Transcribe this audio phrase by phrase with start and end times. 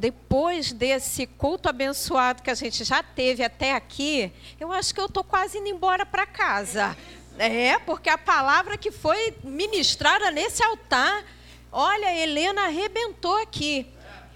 [0.00, 5.04] depois desse culto abençoado que a gente já teve até aqui, eu acho que eu
[5.04, 6.96] estou quase indo embora para casa.
[7.38, 11.22] É, porque a palavra que foi ministrada nesse altar,
[11.70, 13.86] olha, Helena arrebentou aqui.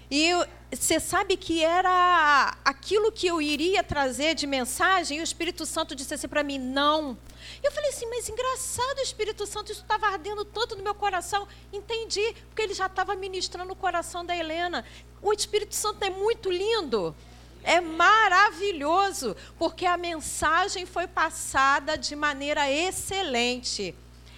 [0.09, 0.29] E
[0.71, 5.95] você sabe que era aquilo que eu iria trazer de mensagem, e o Espírito Santo
[5.95, 7.17] disse assim para mim: não.
[7.65, 11.47] Eu falei assim, mas engraçado, Espírito Santo, isso estava ardendo tanto no meu coração.
[11.73, 14.85] Entendi, porque ele já estava ministrando o coração da Helena.
[15.19, 17.15] O Espírito Santo é muito lindo.
[17.63, 23.95] É maravilhoso, porque a mensagem foi passada de maneira excelente.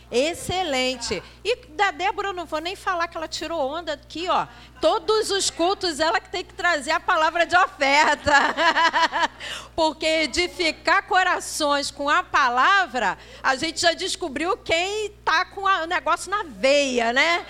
[0.10, 1.22] Excelente.
[1.44, 4.48] E da Débora eu não vou nem falar que ela tirou onda aqui, ó.
[4.80, 8.32] Todos os cultos ela que tem que trazer a palavra de oferta.
[9.76, 16.32] Porque edificar corações com a palavra, a gente já descobriu quem está com o negócio
[16.32, 17.46] na veia, né?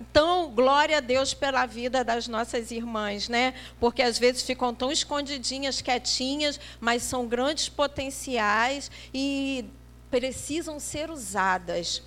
[0.00, 3.54] Então, glória a Deus pela vida das nossas irmãs, né?
[3.80, 9.64] Porque às vezes ficam tão escondidinhas, quietinhas, mas são grandes potenciais e
[10.10, 12.02] precisam ser usadas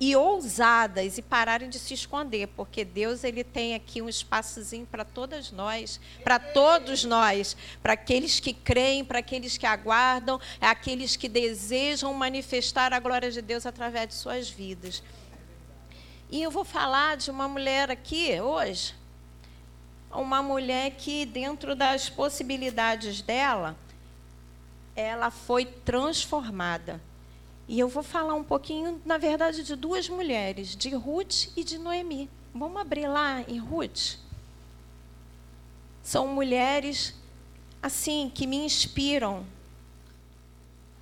[0.00, 5.04] e ousadas e pararem de se esconder, porque Deus ele tem aqui um espaçozinho para
[5.04, 11.14] todas nós, para todos nós, para aqueles que creem, para aqueles que aguardam, é aqueles
[11.14, 15.04] que desejam manifestar a glória de Deus através de suas vidas.
[16.28, 18.96] E eu vou falar de uma mulher aqui hoje,
[20.10, 23.76] uma mulher que, dentro das possibilidades dela,
[24.96, 27.00] ela foi transformada.
[27.68, 31.78] E eu vou falar um pouquinho, na verdade, de duas mulheres, de Ruth e de
[31.78, 32.28] Noemi.
[32.54, 34.18] Vamos abrir lá em Ruth?
[36.02, 37.14] São mulheres,
[37.80, 39.46] assim, que me inspiram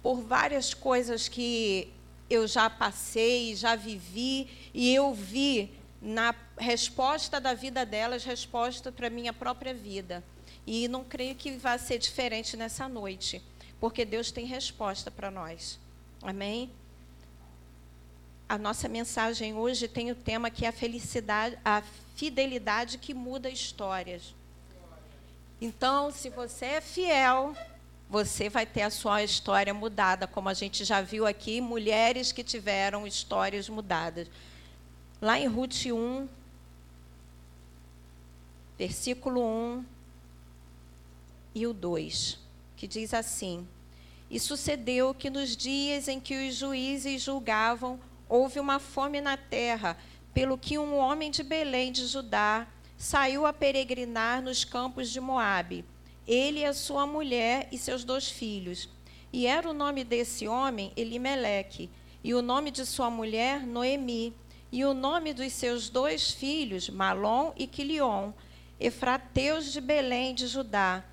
[0.03, 1.93] por várias coisas que
[2.29, 9.09] eu já passei, já vivi, e eu vi na resposta da vida delas, resposta para
[9.09, 10.23] a minha própria vida.
[10.67, 13.43] E não creio que vai ser diferente nessa noite,
[13.81, 15.79] porque Deus tem resposta para nós.
[16.23, 16.71] Amém?
[18.49, 21.83] A nossa mensagem hoje tem o tema que é a felicidade, a
[22.17, 24.35] fidelidade que muda histórias.
[25.61, 27.55] Então, se você é fiel,
[28.09, 32.43] você vai ter a sua história mudada, como a gente já viu aqui, mulheres que
[32.43, 34.29] tiveram histórias mudadas.
[35.23, 36.29] Lá em Ruth 1,
[38.77, 39.85] versículo 1
[41.55, 42.39] e o 2,
[42.77, 43.67] que diz assim:
[44.31, 47.99] E sucedeu que nos dias em que os juízes julgavam,
[48.29, 49.99] houve uma fome na terra,
[50.33, 55.85] pelo que um homem de Belém de Judá saiu a peregrinar nos campos de Moabe
[56.31, 58.89] ele e a sua mulher e seus dois filhos.
[59.33, 61.91] E era o nome desse homem Elimeleque,
[62.23, 64.33] e o nome de sua mulher Noemi,
[64.71, 68.31] e o nome dos seus dois filhos Malom e Quilion,
[68.79, 71.05] efrateus de Belém de Judá.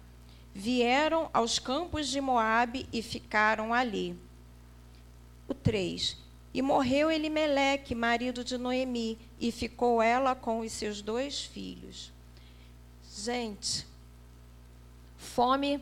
[0.60, 4.18] Vieram aos campos de Moabe e ficaram ali.
[5.48, 6.18] O 3.
[6.52, 12.12] E morreu Elimeleque, marido de Noemi, e ficou ela com os seus dois filhos.
[13.16, 13.86] Gente,
[15.16, 15.80] fome,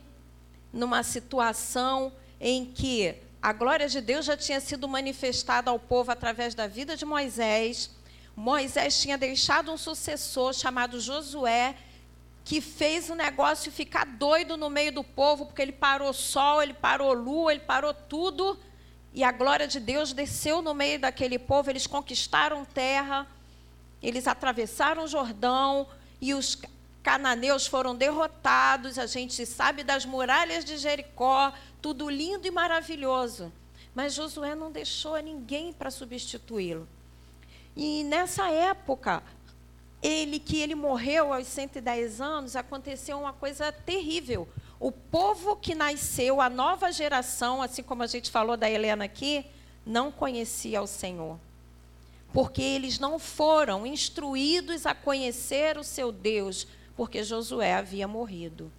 [0.70, 6.54] numa situação em que a glória de Deus já tinha sido manifestada ao povo através
[6.54, 7.90] da vida de Moisés.
[8.36, 11.74] Moisés tinha deixado um sucessor chamado Josué,
[12.46, 16.74] que fez o negócio ficar doido no meio do povo, porque ele parou sol, ele
[16.74, 18.56] parou lua, ele parou tudo.
[19.12, 23.26] E a glória de Deus desceu no meio daquele povo, eles conquistaram terra,
[24.00, 25.88] eles atravessaram o Jordão,
[26.20, 26.56] e os
[27.02, 31.52] cananeus foram derrotados, a gente sabe das muralhas de Jericó,
[31.82, 33.52] tudo lindo e maravilhoso.
[33.92, 36.86] Mas Josué não deixou ninguém para substituí-lo.
[37.74, 39.20] E nessa época,
[40.06, 44.48] ele que ele morreu aos 110 anos, aconteceu uma coisa terrível.
[44.78, 49.44] O povo que nasceu, a nova geração, assim como a gente falou da Helena aqui,
[49.84, 51.38] não conhecia o Senhor.
[52.32, 58.70] Porque eles não foram instruídos a conhecer o seu Deus, porque Josué havia morrido.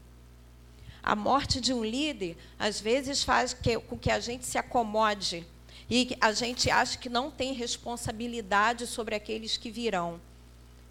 [1.03, 5.45] A morte de um líder, às vezes, faz que, com que a gente se acomode
[5.89, 10.21] e a gente acha que não tem responsabilidade sobre aqueles que virão.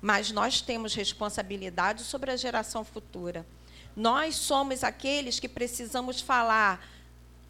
[0.06, 3.44] Mas nós temos responsabilidade sobre a geração futura.
[3.96, 6.88] Nós somos aqueles que precisamos falar,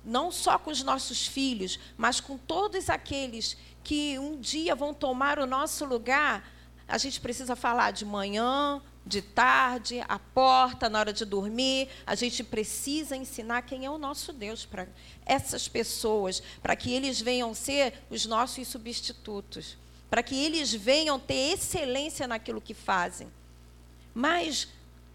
[0.03, 5.39] não só com os nossos filhos, mas com todos aqueles que um dia vão tomar
[5.39, 6.51] o nosso lugar.
[6.89, 11.91] A gente precisa falar de manhã, de tarde, à porta, na hora de dormir.
[12.07, 14.89] A gente precisa ensinar quem é o nosso Deus para
[15.27, 19.77] essas pessoas, para que eles venham ser os nossos substitutos,
[20.09, 23.31] para que eles venham ter excelência naquilo que fazem.
[24.15, 24.69] Mas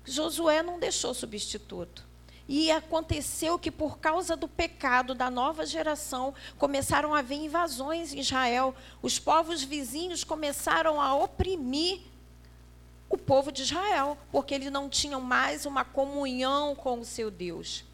[0.06, 2.10] Josué não deixou substituto.
[2.48, 8.20] E aconteceu que, por causa do pecado da nova geração, começaram a haver invasões em
[8.20, 8.76] Israel.
[9.02, 12.02] Os povos vizinhos começaram a oprimir
[13.10, 17.86] o povo de Israel, porque eles não tinham mais uma comunhão com o seu Deus.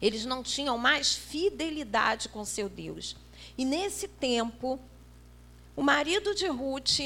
[0.00, 3.16] Eles não tinham mais fidelidade com o seu Deus.
[3.56, 4.78] E nesse tempo,
[5.76, 7.00] o marido de Ruth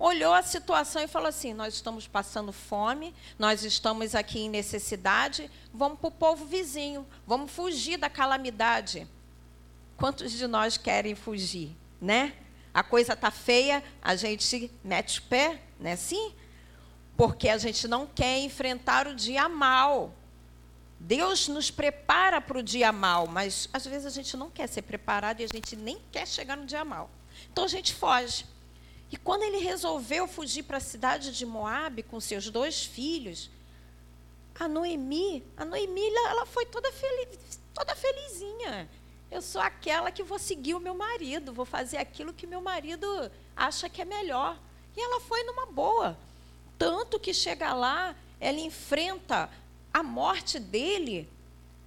[0.00, 5.48] olhou a situação e falou assim: Nós estamos passando fome, nós estamos aqui em necessidade,
[5.72, 9.06] vamos para o povo vizinho, vamos fugir da calamidade.
[9.96, 12.34] Quantos de nós querem fugir, né?
[12.72, 16.32] A coisa está feia, a gente mete o pé, não é assim?
[17.16, 20.14] Porque a gente não quer enfrentar o dia mal.
[20.98, 24.82] Deus nos prepara para o dia mal, mas às vezes a gente não quer ser
[24.82, 27.10] preparado e a gente nem quer chegar no dia mal.
[27.52, 28.46] Então a gente foge.
[29.10, 33.50] E quando ele resolveu fugir para a cidade de Moabe com seus dois filhos,
[34.58, 38.88] a Noemi, a Noemi, ela foi toda feliz, toda felizinha.
[39.30, 43.30] Eu sou aquela que vou seguir o meu marido, vou fazer aquilo que meu marido
[43.56, 44.58] acha que é melhor.
[44.96, 46.18] E ela foi numa boa.
[46.78, 49.50] Tanto que chega lá, ela enfrenta
[49.92, 51.28] a morte dele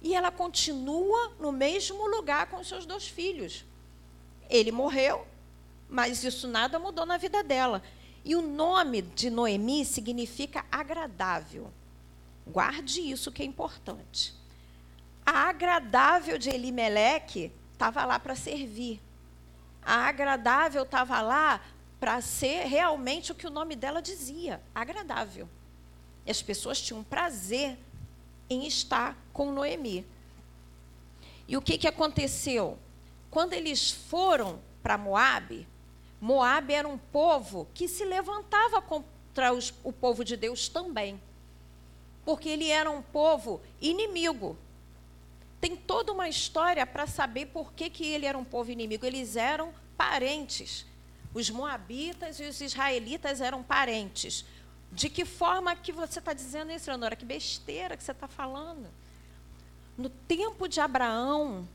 [0.02, 3.64] e ela continua no mesmo lugar com seus dois filhos.
[4.48, 5.26] Ele morreu,
[5.94, 7.80] mas isso nada mudou na vida dela.
[8.24, 11.70] E o nome de Noemi significa agradável.
[12.44, 14.34] Guarde isso que é importante.
[15.24, 19.00] A agradável de Elimeleque estava lá para servir.
[19.80, 21.60] A agradável estava lá
[22.00, 25.48] para ser realmente o que o nome dela dizia, agradável.
[26.26, 27.78] E as pessoas tinham prazer
[28.50, 30.04] em estar com Noemi.
[31.46, 32.76] E o que, que aconteceu?
[33.30, 35.68] Quando eles foram para Moabe,
[36.24, 41.20] Moabe era um povo que se levantava contra os, o povo de Deus também.
[42.24, 44.56] Porque ele era um povo inimigo.
[45.60, 49.04] Tem toda uma história para saber por que, que ele era um povo inimigo.
[49.04, 50.86] Eles eram parentes.
[51.34, 54.46] Os moabitas e os israelitas eram parentes.
[54.90, 57.16] De que forma que você está dizendo isso, Leonora?
[57.16, 58.88] Que besteira que você está falando.
[59.94, 61.68] No tempo de Abraão,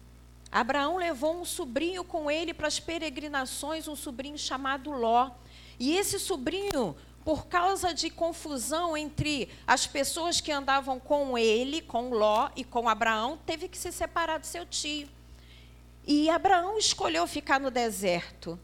[0.52, 5.30] Abraão levou um sobrinho com ele para as peregrinações, um sobrinho chamado Ló.
[5.80, 12.10] E esse sobrinho, por causa de confusão entre as pessoas que andavam com ele, com
[12.10, 15.08] Ló e com Abraão, teve que se separar do seu tio.
[16.06, 18.60] E Abraão escolheu ficar no deserto,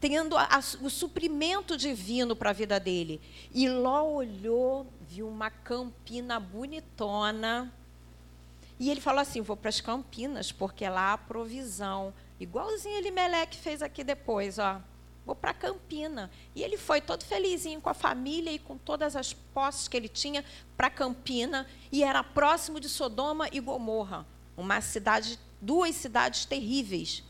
[0.00, 3.20] tendo a, a, o suprimento divino para a vida dele.
[3.52, 7.70] E Ló olhou, viu uma campina bonitona
[8.78, 12.12] e ele falou assim: vou para as Campinas, porque lá há provisão.
[12.38, 14.80] Igualzinho Elimeleque fez aqui depois, ó.
[15.24, 16.30] Vou para Campina.
[16.54, 20.08] E ele foi todo felizinho com a família e com todas as posses que ele
[20.08, 20.44] tinha
[20.76, 21.66] para Campina.
[21.90, 24.24] E era próximo de Sodoma e Gomorra,
[24.56, 27.24] uma cidade, duas cidades terríveis.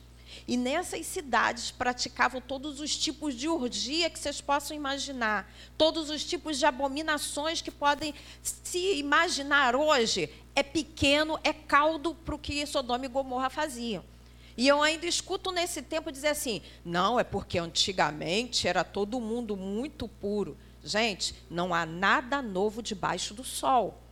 [0.46, 6.24] E nessas cidades praticavam todos os tipos de urgia que vocês possam imaginar, todos os
[6.24, 10.28] tipos de abominações que podem se imaginar hoje.
[10.54, 14.02] É pequeno, é caldo para o que Sodoma e Gomorra faziam.
[14.56, 19.56] E eu ainda escuto nesse tempo dizer assim: não, é porque antigamente era todo mundo
[19.56, 20.56] muito puro.
[20.82, 24.05] Gente, não há nada novo debaixo do sol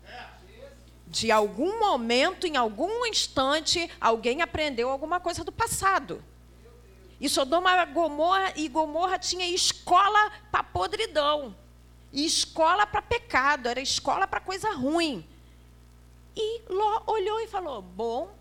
[1.06, 6.22] de algum momento, em algum instante, alguém aprendeu alguma coisa do passado.
[7.20, 11.54] E Sodoma Gomorra, e Gomorra tinha escola para podridão,
[12.12, 15.26] e escola para pecado, era escola para coisa ruim.
[16.36, 18.34] E Ló olhou e falou: Bom,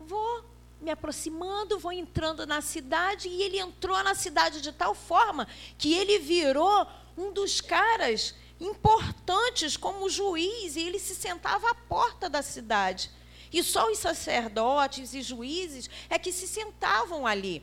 [0.00, 0.44] vou
[0.80, 3.28] me aproximando, vou entrando na cidade.
[3.28, 9.76] E ele entrou na cidade de tal forma que ele virou um dos caras importantes
[9.76, 13.10] como juiz, e ele se sentava à porta da cidade.
[13.52, 17.62] E só os sacerdotes e juízes é que se sentavam ali.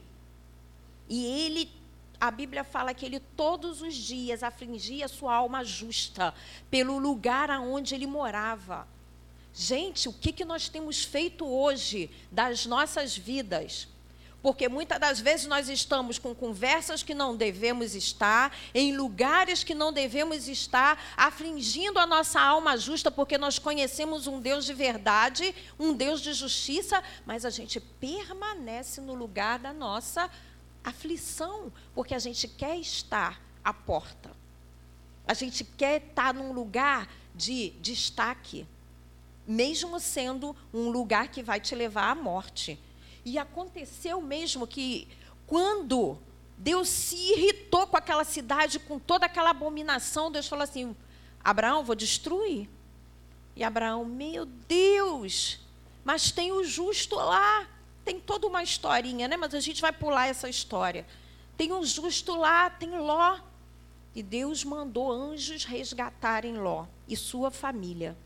[1.10, 1.70] E ele,
[2.20, 6.34] a Bíblia fala que ele todos os dias afligia sua alma justa
[6.70, 8.88] pelo lugar aonde ele morava.
[9.54, 13.90] Gente, o que, que nós temos feito hoje das nossas vidas?
[14.42, 19.76] Porque muitas das vezes nós estamos com conversas que não devemos estar, em lugares que
[19.76, 25.54] não devemos estar, afligindo a nossa alma justa, porque nós conhecemos um Deus de verdade,
[25.80, 30.30] um Deus de justiça, mas a gente permanece no lugar da nossa
[30.84, 34.32] aflição, porque a gente quer estar à porta.
[35.28, 38.66] A gente quer estar num lugar de destaque,
[39.48, 42.80] mesmo sendo um lugar que vai te levar à morte.
[43.24, 45.08] E aconteceu mesmo que,
[45.46, 46.18] quando
[46.58, 50.96] Deus se irritou com aquela cidade, com toda aquela abominação, Deus falou assim:
[51.44, 52.70] Abraão, vou destruir.
[53.56, 55.60] E Abraão, meu Deus,
[56.04, 57.68] mas tem o justo lá.
[58.04, 59.38] Tem toda uma historinha, né?
[59.38, 61.06] Mas a gente vai pular essa história.
[61.56, 63.40] Tem um justo lá, tem Ló.
[64.16, 68.18] E Deus mandou anjos resgatarem Ló e sua família.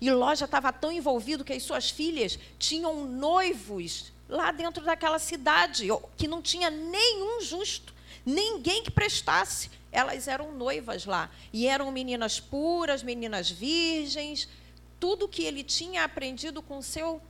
[0.00, 5.18] E Ló já estava tão envolvido que as suas filhas tinham noivos lá dentro daquela
[5.18, 9.70] cidade, que não tinha nenhum justo, ninguém que prestasse.
[9.92, 11.30] Elas eram noivas lá.
[11.52, 14.48] E eram meninas puras, meninas virgens.
[15.00, 17.20] Tudo que ele tinha aprendido com seu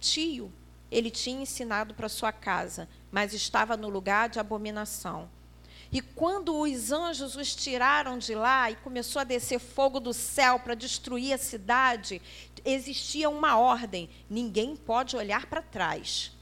[0.00, 0.52] tio,
[0.90, 5.28] ele tinha ensinado para sua casa, mas estava no lugar de abominação.
[5.92, 10.58] E quando os anjos os tiraram de lá e começou a descer fogo do céu
[10.58, 12.20] para destruir a cidade,
[12.64, 16.35] existia uma ordem: ninguém pode olhar para trás.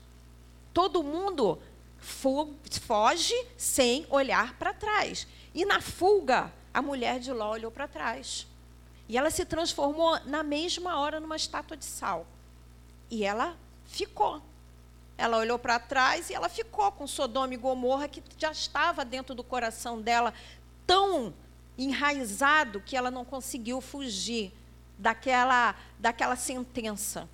[0.75, 1.59] Todo mundo
[1.99, 5.26] foge sem olhar para trás.
[5.54, 8.47] E na fuga, a mulher de Ló olhou para trás.
[9.09, 12.26] E ela se transformou na mesma hora numa estátua de sal.
[13.09, 14.43] E ela ficou.
[15.16, 19.33] Ela olhou para trás e ela ficou com Sodoma e Gomorra, que já estava dentro
[19.33, 20.35] do coração dela,
[20.85, 21.33] tão
[21.78, 24.52] enraizado que ela não conseguiu fugir
[24.99, 27.28] daquela, daquela sentença.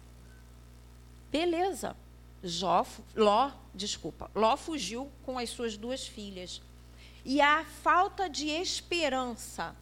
[1.30, 1.96] Beleza.
[2.42, 6.62] Jó, Ló, desculpa, Ló fugiu com as suas duas filhas.
[7.24, 9.76] E a falta de esperança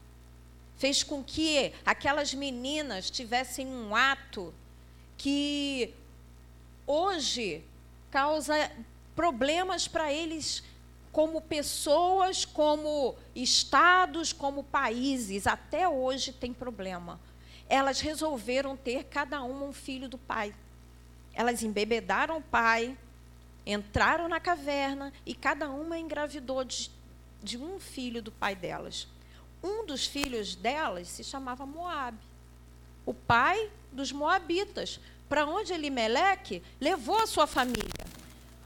[0.76, 4.52] fez com que aquelas meninas tivessem um ato
[5.16, 5.94] que
[6.86, 7.64] hoje
[8.10, 8.70] causa
[9.14, 10.62] problemas para eles
[11.12, 15.46] como pessoas, como estados, como países.
[15.46, 17.20] Até hoje tem problema.
[17.68, 20.54] Elas resolveram ter cada uma um filho do pai.
[21.38, 22.98] Elas embebedaram o pai,
[23.64, 26.90] entraram na caverna e cada uma engravidou de,
[27.40, 29.06] de um filho do pai delas.
[29.62, 32.18] Um dos filhos delas se chamava Moabe,
[33.06, 38.04] o pai dos moabitas, para onde Elimeleque levou a sua família.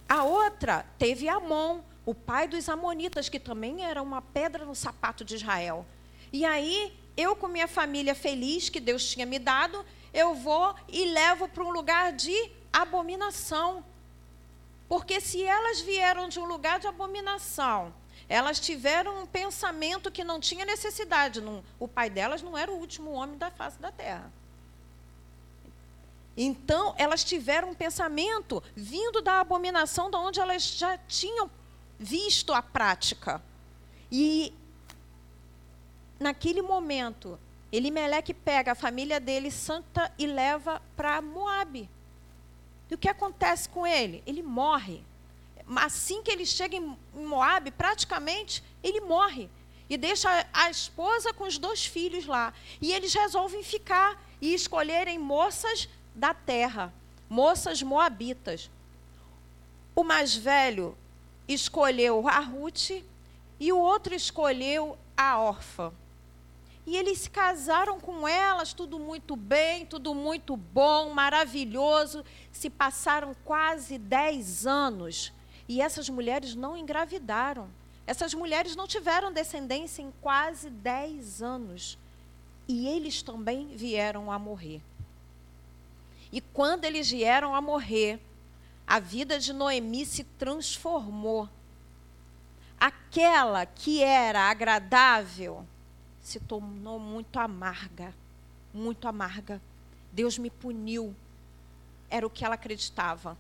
[0.09, 5.27] A outra teve Amon, o pai dos amonitas, que também era uma pedra no sapato
[5.27, 5.85] de Israel.
[6.33, 11.05] E aí, eu com minha família feliz que Deus tinha me dado, eu vou e
[11.05, 13.85] levo para um lugar de abominação.
[14.89, 17.93] Porque se elas vieram de um lugar de abominação,
[18.29, 21.41] elas tiveram um pensamento que não tinha necessidade.
[21.41, 24.33] Não, o pai delas não era o último homem da face da terra.
[26.37, 31.51] Então, elas tiveram um pensamento vindo da abominação, de onde elas já tinham
[31.99, 33.43] visto a prática.
[34.11, 34.53] E,
[36.19, 37.39] naquele momento,
[37.71, 41.89] Elimeleque pega a família dele, santa, e leva para Moabe.
[42.93, 44.23] E o que acontece com ele?
[44.27, 45.03] Ele morre.
[45.77, 49.49] Assim que ele chega em Moabe, praticamente, ele morre.
[49.89, 52.53] E deixa a esposa com os dois filhos lá.
[52.83, 56.93] E eles resolvem ficar e escolherem moças da terra,
[57.31, 58.71] moças moabitas.
[59.97, 60.95] O mais velho
[61.49, 62.91] escolheu a Ruth
[63.59, 65.95] e o outro escolheu a órfã.
[66.85, 72.25] E eles se casaram com elas, tudo muito bem, tudo muito bom, maravilhoso.
[72.51, 75.33] Se passaram quase dez anos
[75.69, 77.69] e essas mulheres não engravidaram.
[78.05, 81.97] Essas mulheres não tiveram descendência em quase dez anos.
[82.67, 84.83] E eles também vieram a morrer.
[86.33, 88.21] E quando eles vieram a morrer,
[88.85, 91.49] a vida de Noemi se transformou.
[92.81, 95.65] Aquela que era agradável
[96.23, 98.15] se tornou muito amarga,
[98.73, 99.61] muito amarga.
[100.13, 101.15] Deus me puniu.
[102.09, 103.37] Era o que ela acreditava.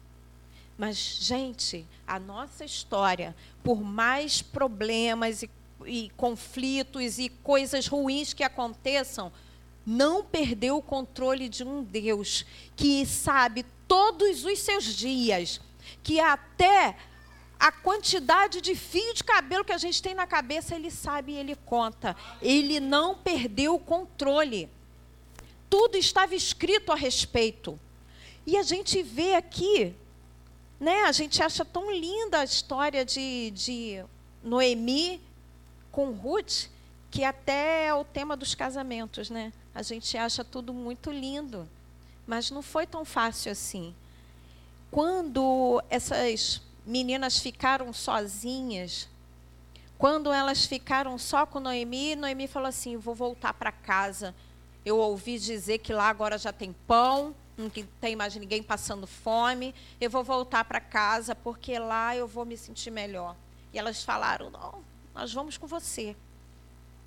[0.76, 5.50] Mas, gente, a nossa história, por mais problemas e,
[5.86, 9.30] e conflitos e coisas ruins que aconteçam,
[9.86, 15.60] não perdeu o controle de um Deus que sabe todos os seus dias,
[16.02, 16.96] que até
[17.62, 21.36] a quantidade de fio de cabelo que a gente tem na cabeça, ele sabe e
[21.36, 22.16] ele conta.
[22.40, 24.68] Ele não perdeu o controle.
[25.70, 27.78] Tudo estava escrito a respeito.
[28.44, 29.94] E a gente vê aqui,
[30.80, 34.04] né, a gente acha tão linda a história de, de
[34.42, 35.22] Noemi
[35.92, 36.66] com Ruth,
[37.12, 39.52] que até é o tema dos casamentos, né?
[39.72, 41.68] A gente acha tudo muito lindo,
[42.26, 43.94] mas não foi tão fácil assim.
[44.90, 49.08] Quando essas meninas ficaram sozinhas,
[50.02, 54.34] quando elas ficaram só com Noemi, Noemi falou assim: vou voltar para casa.
[54.84, 59.72] Eu ouvi dizer que lá agora já tem pão, não tem mais ninguém passando fome.
[60.00, 63.36] Eu vou voltar para casa porque lá eu vou me sentir melhor.
[63.72, 64.82] E elas falaram: não,
[65.14, 66.16] nós vamos com você.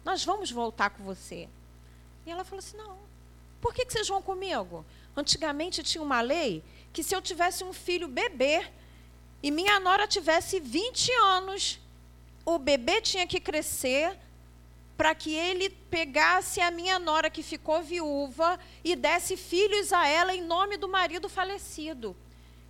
[0.06, 1.50] Nós vamos voltar com você.
[2.26, 2.98] E ela falou assim: Não,
[3.60, 4.86] por que, que vocês vão comigo?
[5.18, 6.64] Antigamente tinha uma lei
[6.94, 8.66] que se eu tivesse um filho bebê
[9.46, 11.80] e minha nora tivesse 20 anos,
[12.44, 14.18] o bebê tinha que crescer
[14.98, 20.34] para que ele pegasse a minha nora que ficou viúva e desse filhos a ela
[20.34, 22.16] em nome do marido falecido.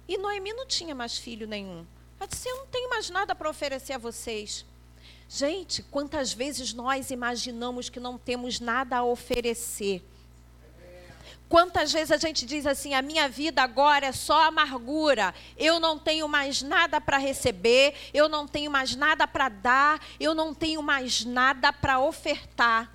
[0.05, 1.85] E Noemi não tinha mais filho nenhum.
[2.19, 4.65] Ela disse: Eu não tenho mais nada para oferecer a vocês.
[5.29, 10.03] Gente, quantas vezes nós imaginamos que não temos nada a oferecer?
[11.47, 15.97] Quantas vezes a gente diz assim: a minha vida agora é só amargura, eu não
[15.99, 20.81] tenho mais nada para receber, eu não tenho mais nada para dar, eu não tenho
[20.81, 22.91] mais nada para ofertar.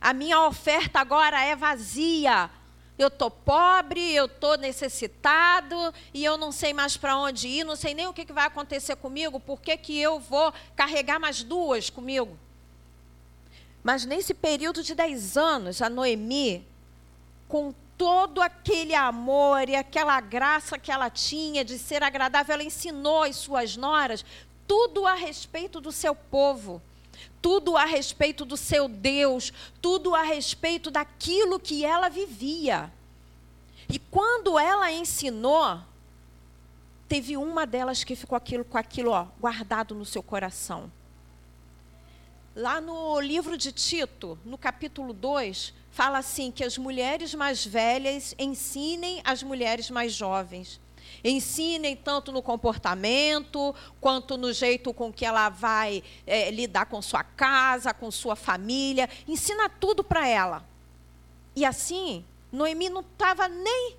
[0.00, 2.50] A minha oferta agora é vazia.
[2.96, 7.74] Eu estou pobre, eu estou necessitado e eu não sei mais para onde ir, não
[7.74, 11.42] sei nem o que, que vai acontecer comigo, por que, que eu vou carregar mais
[11.42, 12.38] duas comigo?
[13.82, 16.64] Mas nesse período de 10 anos, a Noemi
[17.48, 23.22] com todo aquele amor e aquela graça que ela tinha de ser agradável, ela ensinou
[23.22, 24.24] as suas noras
[24.66, 26.82] tudo a respeito do seu povo,
[27.40, 32.92] tudo a respeito do seu Deus, tudo a respeito daquilo que ela vivia.
[33.88, 35.78] E quando ela ensinou,
[37.08, 40.90] teve uma delas que ficou aquilo, com aquilo ó, guardado no seu coração.
[42.56, 48.32] Lá no livro de Tito, no capítulo 2, fala assim: que as mulheres mais velhas
[48.38, 50.80] ensinem as mulheres mais jovens.
[51.24, 57.24] Ensinem tanto no comportamento, quanto no jeito com que ela vai é, lidar com sua
[57.24, 59.08] casa, com sua família.
[59.26, 60.64] Ensina tudo para ela.
[61.56, 63.96] E assim, Noemi não estava nem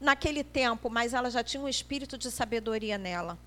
[0.00, 3.38] naquele tempo, mas ela já tinha um espírito de sabedoria nela.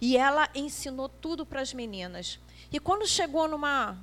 [0.00, 2.38] E ela ensinou tudo para as meninas.
[2.72, 3.98] E quando chegou numa,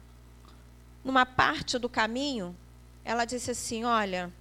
[1.03, 2.55] numa parte do caminho,
[3.03, 4.31] ela disse assim: Olha,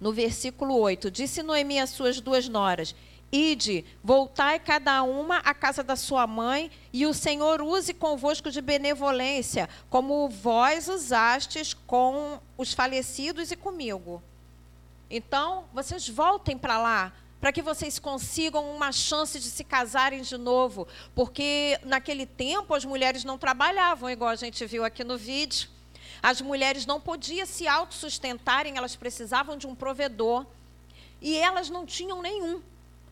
[0.00, 2.94] no versículo 8: Disse Noemi às suas duas noras:
[3.30, 8.60] Ide, voltai cada uma à casa da sua mãe, e o Senhor use convosco de
[8.60, 14.22] benevolência, como vós usastes com os falecidos e comigo.
[15.08, 20.36] Então, vocês voltem para lá, para que vocês consigam uma chance de se casarem de
[20.38, 25.68] novo, porque naquele tempo as mulheres não trabalhavam, igual a gente viu aqui no vídeo.
[26.22, 30.46] As mulheres não podiam se autossustentarem, elas precisavam de um provedor.
[31.20, 32.62] E elas não tinham nenhum,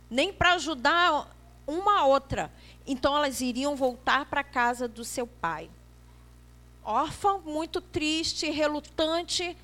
[0.08, 1.28] nem para ajudar
[1.66, 2.52] uma a outra.
[2.86, 5.68] Então elas iriam voltar para a casa do seu pai.
[6.84, 9.56] Órfã, muito triste, relutante,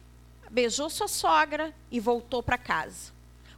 [0.50, 3.14] beijou sua sogra e voltou para casa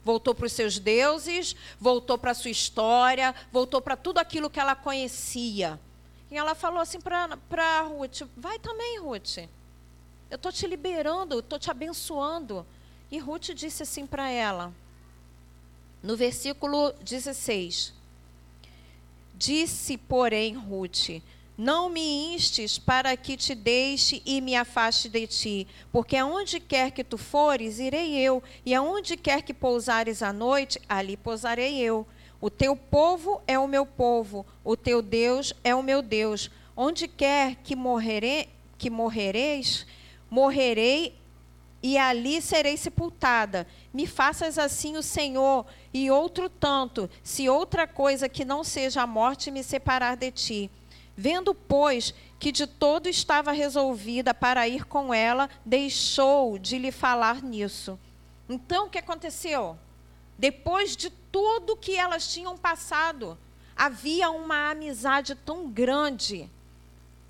[0.09, 4.59] voltou para os seus deuses, voltou para a sua história, voltou para tudo aquilo que
[4.59, 5.79] ela conhecia.
[6.31, 9.37] E ela falou assim para Ruth: Vai também, Ruth.
[10.31, 12.65] Eu estou te liberando, estou te abençoando.
[13.11, 14.73] E Ruth disse assim para ela,
[16.01, 17.93] no versículo 16:
[19.35, 21.21] Disse, porém, Ruth:
[21.59, 26.91] não me instes para que te deixe e me afaste de ti, porque aonde quer
[26.91, 32.07] que tu fores, irei eu, e aonde quer que pousares à noite, ali pousarei eu.
[32.39, 36.49] O teu povo é o meu povo, o teu Deus é o meu Deus.
[36.77, 39.85] Onde quer que, morrere, que morrereis,
[40.29, 41.13] morrerei
[41.83, 43.67] e ali serei sepultada.
[43.93, 49.07] Me faças assim o Senhor, e outro tanto, se outra coisa que não seja a
[49.07, 50.71] morte me separar de ti.
[51.21, 57.43] Vendo, pois, que de todo estava resolvida para ir com ela, deixou de lhe falar
[57.43, 57.99] nisso.
[58.47, 59.77] Então, o que aconteceu?
[60.37, 63.37] Depois de tudo que elas tinham passado,
[63.75, 66.49] havia uma amizade tão grande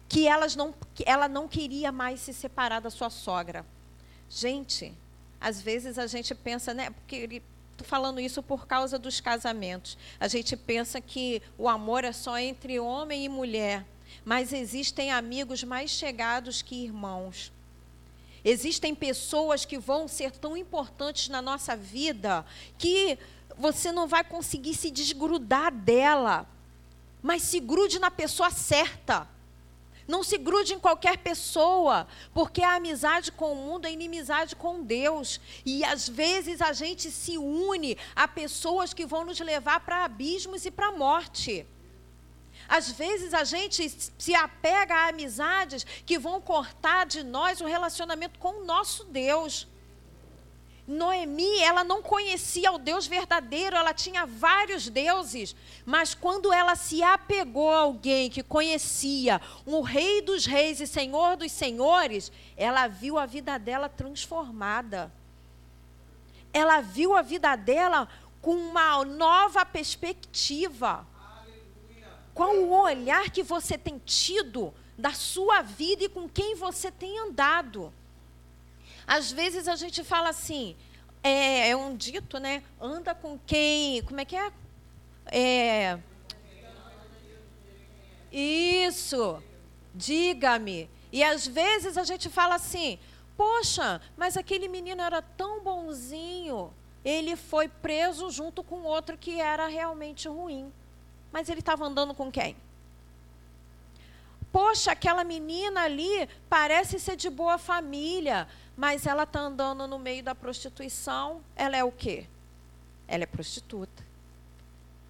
[0.08, 0.72] que, elas não,
[1.04, 3.66] ela não queria mais se separar da sua sogra.
[4.30, 4.94] Gente,
[5.42, 6.92] às vezes a gente pensa, né?
[6.92, 7.42] Porque
[7.80, 9.98] Estou falando isso por causa dos casamentos.
[10.20, 13.86] A gente pensa que o amor é só entre homem e mulher,
[14.26, 17.54] mas existem amigos mais chegados que irmãos.
[18.44, 22.46] Existem pessoas que vão ser tão importantes na nossa vida
[22.78, 23.18] que
[23.58, 26.46] você não vai conseguir se desgrudar dela,
[27.22, 29.26] mas se grude na pessoa certa.
[30.10, 34.82] Não se grude em qualquer pessoa, porque a amizade com o mundo é inimizade com
[34.82, 35.40] Deus.
[35.64, 40.66] E às vezes a gente se une a pessoas que vão nos levar para abismos
[40.66, 41.64] e para a morte.
[42.68, 48.40] Às vezes a gente se apega a amizades que vão cortar de nós o relacionamento
[48.40, 49.68] com o nosso Deus.
[50.90, 57.04] Noemi, ela não conhecia o Deus verdadeiro, ela tinha vários deuses, mas quando ela se
[57.04, 63.20] apegou a alguém que conhecia o Rei dos Reis e Senhor dos Senhores, ela viu
[63.20, 65.14] a vida dela transformada.
[66.52, 68.10] Ela viu a vida dela
[68.42, 71.06] com uma nova perspectiva.
[72.34, 77.20] Qual o olhar que você tem tido da sua vida e com quem você tem
[77.20, 77.94] andado?
[79.10, 80.76] Às vezes a gente fala assim,
[81.24, 82.62] é, é um dito, né?
[82.80, 84.04] Anda com quem?
[84.04, 84.52] Como é que é?
[85.26, 86.00] É.
[88.32, 89.42] Isso.
[89.96, 90.88] Diga-me.
[91.12, 93.00] E às vezes a gente fala assim:
[93.36, 96.72] Poxa, mas aquele menino era tão bonzinho.
[97.04, 100.72] Ele foi preso junto com outro que era realmente ruim.
[101.32, 102.56] Mas ele estava andando com quem?
[104.52, 110.24] Poxa, aquela menina ali parece ser de boa família, mas ela está andando no meio
[110.24, 111.44] da prostituição.
[111.56, 112.26] Ela é o quê?
[113.08, 114.04] Ela é prostituta.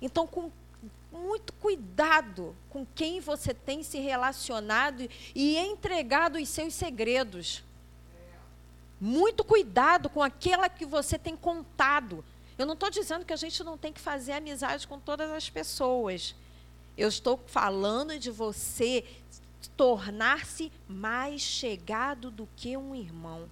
[0.02, 0.52] Então, com
[1.12, 7.63] muito cuidado com quem você tem se relacionado e entregado os seus segredos.
[9.02, 12.23] Muito cuidado com aquela que você tem contado.
[12.58, 15.49] Eu não estou dizendo que a gente não tem que fazer amizade com todas as
[15.49, 16.36] pessoas.
[17.00, 19.06] Eu estou falando de você
[19.78, 23.50] tornar-se mais chegado do que um irmão.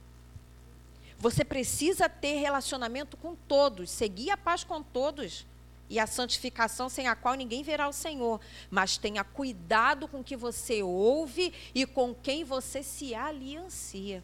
[1.17, 5.47] Você precisa ter relacionamento com todos, seguir a paz com todos
[5.89, 8.41] e a santificação sem a qual ninguém verá o Senhor.
[8.69, 14.21] Mas tenha cuidado com o que você ouve e com quem você se aliancia.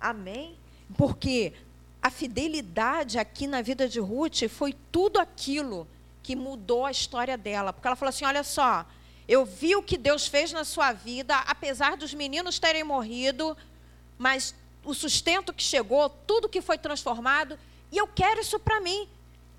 [0.00, 0.56] Amém?
[0.96, 1.52] Porque
[2.00, 5.86] a fidelidade aqui na vida de Ruth foi tudo aquilo
[6.28, 7.72] que mudou a história dela.
[7.72, 8.84] Porque ela falou assim: olha só,
[9.26, 13.56] eu vi o que Deus fez na sua vida, apesar dos meninos terem morrido,
[14.18, 17.58] mas o sustento que chegou, tudo que foi transformado,
[17.90, 19.08] e eu quero isso para mim.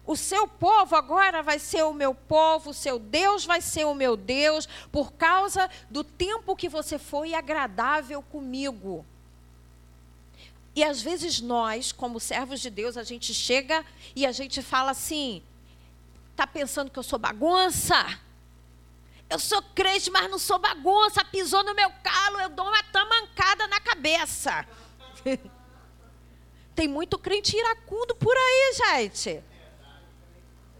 [0.06, 3.96] O seu povo agora vai ser o meu povo, o seu Deus vai ser o
[3.96, 9.04] meu Deus, por causa do tempo que você foi agradável comigo.
[10.76, 13.84] E às vezes nós, como servos de Deus, a gente chega
[14.16, 15.42] e a gente fala assim:
[16.39, 18.17] Está pensando que eu sou bagunça?
[19.30, 21.25] Eu sou crente, mas não sou bagunça.
[21.25, 24.65] Pisou no meu calo, eu dou uma tamancada na cabeça.
[26.73, 29.43] Tem muito crente iracundo por aí, gente.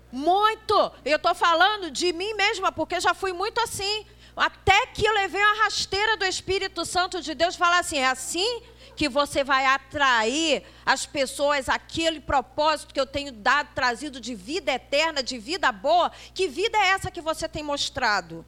[0.09, 0.93] Muito.
[1.03, 4.05] Eu estou falando de mim mesma, porque já fui muito assim.
[4.37, 8.63] Até que eu levei uma rasteira do Espírito Santo de Deus falar assim: é assim
[8.99, 14.73] que você vai atrair as pessoas aquele propósito que eu tenho dado, trazido de vida
[14.73, 16.12] eterna, de vida boa.
[16.33, 18.45] Que vida é essa que você tem mostrado?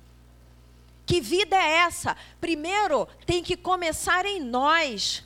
[1.06, 2.18] Que vida é essa?
[2.42, 5.24] Primeiro, tem que começar em nós.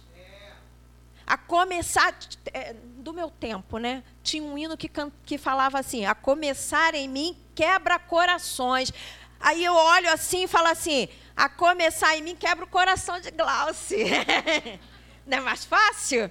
[1.25, 2.15] A começar,
[2.53, 4.03] é, do meu tempo, né?
[4.21, 4.91] Tinha um hino que,
[5.25, 8.93] que falava assim: a começar em mim quebra corações.
[9.39, 13.31] Aí eu olho assim e falo assim: a começar em mim quebra o coração de
[13.31, 14.05] Glauce.
[15.25, 16.29] Não é mais fácil?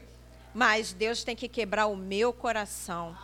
[0.55, 3.17] Mas Deus tem que quebrar o meu coração.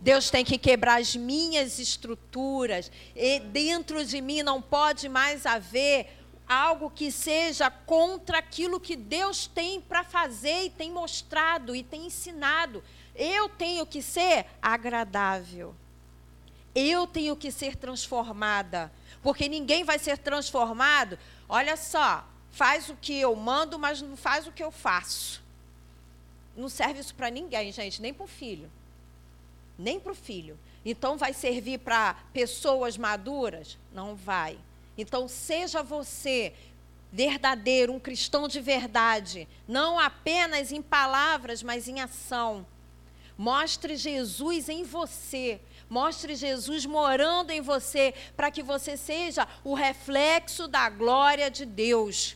[0.00, 2.92] Deus tem que quebrar as minhas estruturas.
[3.14, 6.08] E dentro de mim não pode mais haver
[6.46, 12.06] algo que seja contra aquilo que Deus tem para fazer e tem mostrado e tem
[12.06, 12.84] ensinado.
[13.14, 15.74] Eu tenho que ser agradável.
[16.74, 18.92] Eu tenho que ser transformada.
[19.22, 21.18] Porque ninguém vai ser transformado.
[21.48, 22.22] Olha só,
[22.56, 25.42] faz o que eu mando, mas não faz o que eu faço.
[26.56, 28.72] Não serve isso para ninguém, gente, nem para o filho.
[29.78, 30.58] Nem para o filho.
[30.82, 33.76] Então, vai servir para pessoas maduras?
[33.92, 34.58] Não vai.
[34.96, 36.54] Então, seja você
[37.12, 42.66] verdadeiro, um cristão de verdade, não apenas em palavras, mas em ação.
[43.36, 45.60] Mostre Jesus em você.
[45.90, 52.34] Mostre Jesus morando em você, para que você seja o reflexo da glória de Deus.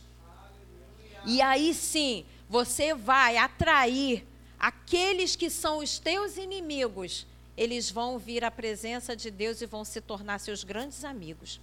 [1.25, 4.25] E aí sim, você vai atrair
[4.59, 7.25] aqueles que são os teus inimigos.
[7.55, 11.59] Eles vão vir à presença de Deus e vão se tornar seus grandes amigos.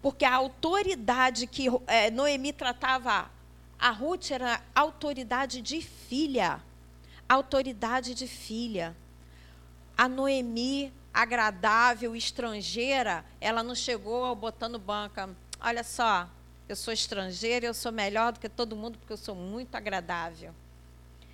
[0.00, 3.30] Porque a autoridade que é, Noemi tratava
[3.78, 6.60] a Ruth era autoridade de filha.
[7.28, 8.96] Autoridade de filha.
[9.96, 15.30] A Noemi, agradável, estrangeira, ela não chegou botando banca.
[15.60, 16.28] Olha só,
[16.68, 20.54] eu sou estrangeira, eu sou melhor do que todo mundo porque eu sou muito agradável.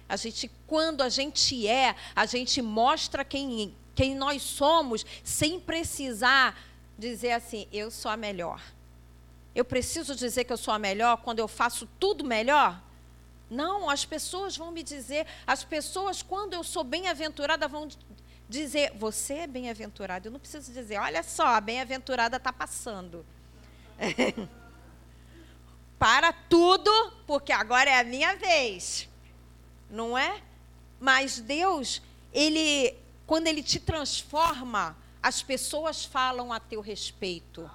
[0.09, 6.57] A gente, quando a gente é, a gente mostra quem, quem nós somos, sem precisar
[6.97, 8.63] dizer assim, eu sou a melhor.
[9.55, 12.81] Eu preciso dizer que eu sou a melhor quando eu faço tudo melhor?
[13.51, 17.89] Não, as pessoas vão me dizer, as pessoas, quando eu sou bem-aventurada, vão
[18.49, 20.29] dizer, você é bem-aventurado.
[20.29, 23.25] Eu não preciso dizer, olha só, a bem-aventurada está passando.
[25.99, 26.91] Para tudo,
[27.27, 29.09] porque agora é a minha vez.
[29.89, 30.43] Não é?
[31.01, 32.03] Mas Deus,
[32.33, 37.71] ele, quando ele te transforma, as pessoas falam a teu respeito.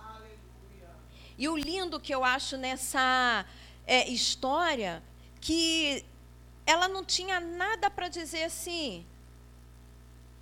[1.38, 3.46] E o lindo que eu acho nessa
[3.88, 5.02] é, história,
[5.40, 6.06] que
[6.66, 9.06] ela não tinha nada para dizer assim.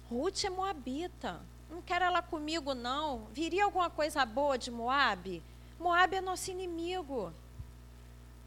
[0.09, 1.39] Ruth é moabita.
[1.69, 3.25] Não quero ela comigo, não.
[3.31, 5.43] Viria alguma coisa boa de Moab?
[5.79, 7.31] Moab é nosso inimigo.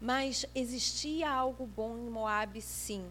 [0.01, 3.05] Mas existia algo bom em Moab, sim.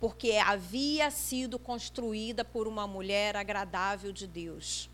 [0.00, 4.90] Porque havia sido construída por uma mulher agradável de Deus.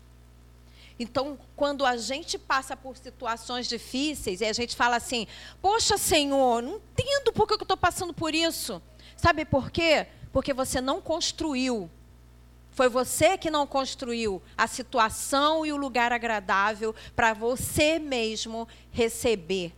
[0.99, 5.27] Então, quando a gente passa por situações difíceis e a gente fala assim:
[5.61, 8.81] Poxa, Senhor, não entendo por que eu estou passando por isso.
[9.17, 10.07] Sabe por quê?
[10.31, 11.89] Porque você não construiu.
[12.71, 19.73] Foi você que não construiu a situação e o lugar agradável para você mesmo receber.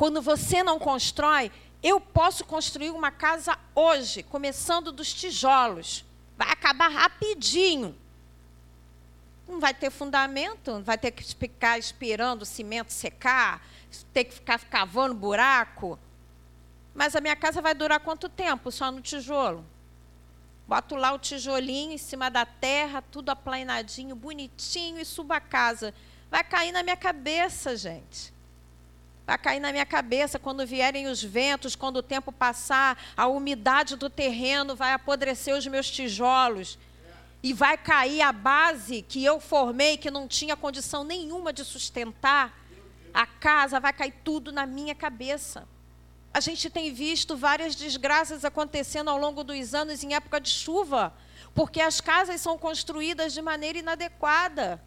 [0.00, 6.06] Quando você não constrói, eu posso construir uma casa hoje, começando dos tijolos.
[6.38, 7.94] Vai acabar rapidinho
[9.46, 13.60] não vai ter fundamento, vai ter que ficar esperando o cimento secar,
[14.10, 15.98] ter que ficar cavando buraco.
[16.94, 19.66] Mas a minha casa vai durar quanto tempo só no tijolo?
[20.66, 25.92] Boto lá o tijolinho em cima da terra, tudo aplainadinho, bonitinho e subo a casa.
[26.30, 28.39] Vai cair na minha cabeça, gente.
[29.30, 33.94] Vai cair na minha cabeça quando vierem os ventos, quando o tempo passar, a umidade
[33.94, 36.76] do terreno vai apodrecer os meus tijolos
[37.40, 42.52] e vai cair a base que eu formei, que não tinha condição nenhuma de sustentar,
[43.14, 45.64] a casa, vai cair tudo na minha cabeça.
[46.34, 51.14] A gente tem visto várias desgraças acontecendo ao longo dos anos em época de chuva,
[51.54, 54.82] porque as casas são construídas de maneira inadequada.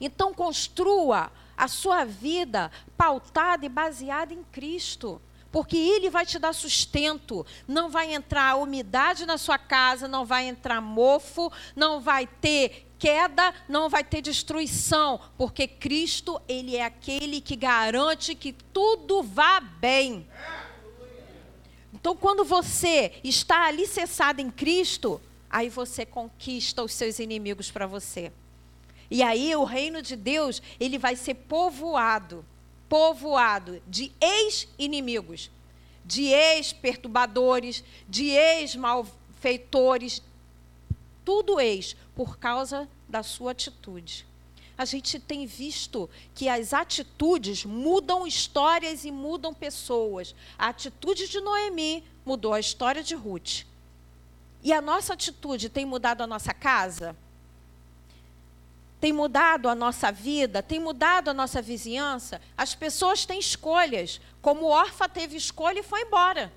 [0.00, 5.20] Então, construa a sua vida pautada e baseada em Cristo
[5.54, 7.46] porque Ele vai te dar sustento.
[7.68, 13.54] Não vai entrar umidade na sua casa, não vai entrar mofo, não vai ter queda,
[13.68, 20.26] não vai ter destruição, porque Cristo, Ele é aquele que garante que tudo vá bem.
[21.92, 28.32] Então, quando você está alicerçado em Cristo, aí você conquista os seus inimigos para você.
[29.10, 32.44] E aí o reino de Deus, ele vai ser povoado
[32.94, 35.50] povoado de ex-inimigos,
[36.04, 40.22] de ex-perturbadores, de ex-malfeitores,
[41.24, 44.24] tudo ex, por causa da sua atitude.
[44.78, 50.34] A gente tem visto que as atitudes mudam histórias e mudam pessoas.
[50.56, 53.64] A atitude de Noemi mudou a história de Ruth.
[54.62, 57.16] E a nossa atitude tem mudado a nossa casa?
[59.00, 62.40] Tem mudado a nossa vida, tem mudado a nossa vizinhança.
[62.56, 64.20] As pessoas têm escolhas.
[64.40, 66.52] Como Orfa teve escolha e foi embora.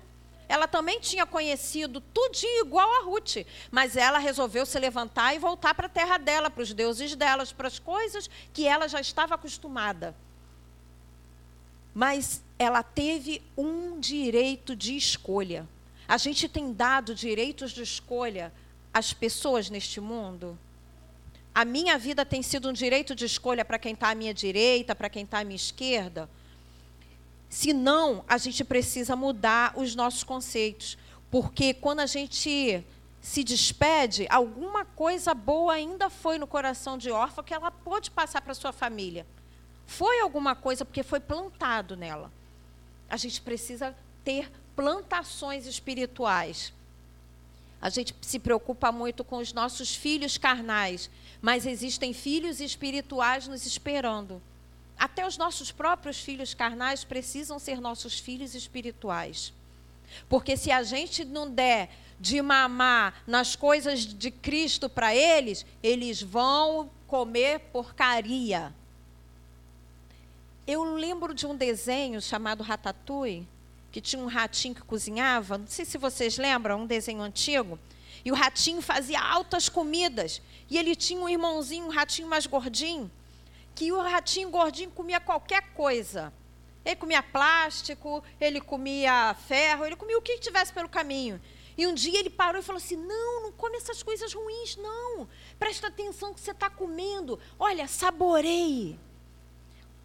[0.48, 5.74] Ela também tinha conhecido tudinho igual a Ruth, mas ela resolveu se levantar e voltar
[5.74, 9.34] para a terra dela, para os deuses delas, para as coisas que ela já estava
[9.34, 10.16] acostumada.
[11.92, 15.68] Mas ela teve um direito de escolha.
[16.06, 18.50] A gente tem dado direitos de escolha
[18.94, 20.58] às pessoas neste mundo?
[21.58, 24.94] A minha vida tem sido um direito de escolha para quem está à minha direita,
[24.94, 26.30] para quem está à minha esquerda?
[27.50, 30.96] Se não, a gente precisa mudar os nossos conceitos.
[31.32, 32.84] Porque quando a gente
[33.20, 38.40] se despede, alguma coisa boa ainda foi no coração de órfã que ela pôde passar
[38.40, 39.26] para sua família.
[39.84, 42.30] Foi alguma coisa porque foi plantado nela.
[43.10, 46.72] A gente precisa ter plantações espirituais.
[47.80, 51.08] A gente se preocupa muito com os nossos filhos carnais,
[51.40, 54.42] mas existem filhos espirituais nos esperando.
[54.98, 59.52] Até os nossos próprios filhos carnais precisam ser nossos filhos espirituais.
[60.28, 66.20] Porque se a gente não der de mamar nas coisas de Cristo para eles, eles
[66.20, 68.74] vão comer porcaria.
[70.66, 73.48] Eu lembro de um desenho chamado Ratatouille,
[73.98, 75.58] que tinha um ratinho que cozinhava.
[75.58, 77.76] Não sei se vocês lembram, um desenho antigo.
[78.24, 80.40] E o ratinho fazia altas comidas.
[80.70, 83.10] E ele tinha um irmãozinho, um ratinho mais gordinho,
[83.74, 86.32] que o ratinho gordinho comia qualquer coisa.
[86.84, 91.40] Ele comia plástico, ele comia ferro, ele comia o que tivesse pelo caminho.
[91.76, 95.28] E um dia ele parou e falou assim: Não, não come essas coisas ruins, não.
[95.58, 97.36] Presta atenção que você está comendo.
[97.58, 98.96] Olha, saboreie.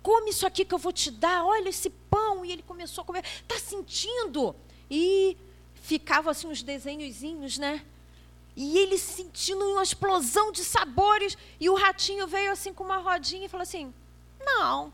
[0.03, 2.45] Come isso aqui que eu vou te dar, olha esse pão.
[2.45, 4.53] E ele começou a comer, está sentindo?
[4.91, 5.37] E
[5.75, 7.83] ficava assim uns desenhozinhos, né?
[8.55, 11.37] E ele sentindo uma explosão de sabores.
[11.59, 13.93] E o ratinho veio assim com uma rodinha e falou assim:
[14.39, 14.93] Não,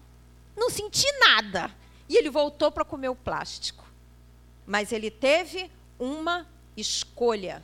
[0.56, 1.76] não senti nada.
[2.08, 3.84] E ele voltou para comer o plástico.
[4.66, 7.64] Mas ele teve uma escolha.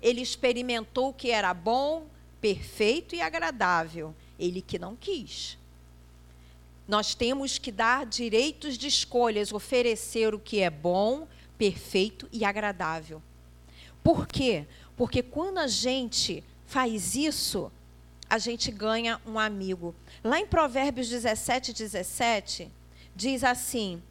[0.00, 2.06] Ele experimentou o que era bom,
[2.40, 4.14] perfeito e agradável.
[4.38, 5.58] Ele que não quis.
[6.88, 13.22] Nós temos que dar direitos de escolhas, oferecer o que é bom, perfeito e agradável.
[14.02, 14.66] Por quê?
[14.96, 17.70] Porque quando a gente faz isso,
[18.28, 19.94] a gente ganha um amigo.
[20.24, 22.70] Lá em Provérbios 17, 17,
[23.14, 24.02] diz assim: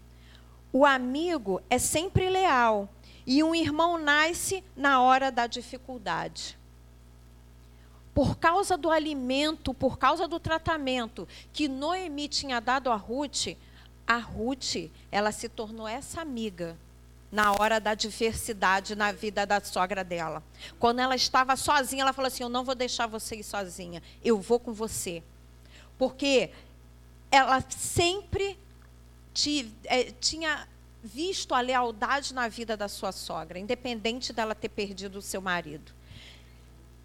[0.72, 2.88] O amigo é sempre leal,
[3.26, 6.57] e um irmão nasce na hora da dificuldade
[8.18, 13.56] por causa do alimento, por causa do tratamento que Noemi tinha dado a Ruth,
[14.08, 16.76] a Ruth, ela se tornou essa amiga
[17.32, 20.42] na hora da diversidade na vida da sogra dela.
[20.80, 24.42] Quando ela estava sozinha, ela falou assim: Eu não vou deixar você ir sozinha, eu
[24.42, 25.22] vou com você.
[25.96, 26.50] Porque
[27.30, 28.58] ela sempre
[29.86, 30.68] é, tinha
[31.04, 35.97] visto a lealdade na vida da sua sogra, independente dela ter perdido o seu marido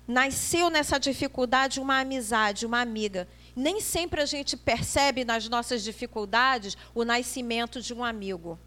[0.06, 3.28] nasceu nessa dificuldade uma amizade, uma amiga.
[3.54, 8.58] Nem sempre a gente percebe nas nossas dificuldades o nascimento de um amigo.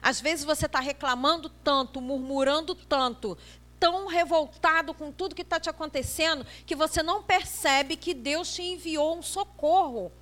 [0.00, 3.38] Às vezes você está reclamando tanto, murmurando tanto,
[3.80, 8.62] tão revoltado com tudo que está te acontecendo, que você não percebe que Deus te
[8.62, 10.12] enviou um socorro.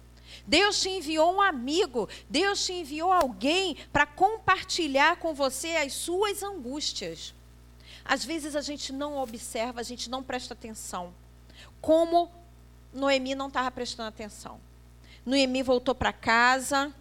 [0.46, 6.42] Deus te enviou um amigo, Deus te enviou alguém para compartilhar com você as suas
[6.42, 7.34] angústias.
[8.04, 11.14] Às vezes a gente não observa, a gente não presta atenção.
[11.80, 12.30] Como
[12.92, 14.60] Noemi não estava prestando atenção.
[15.24, 16.92] Noemi voltou para casa,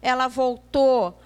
[0.00, 1.20] ela voltou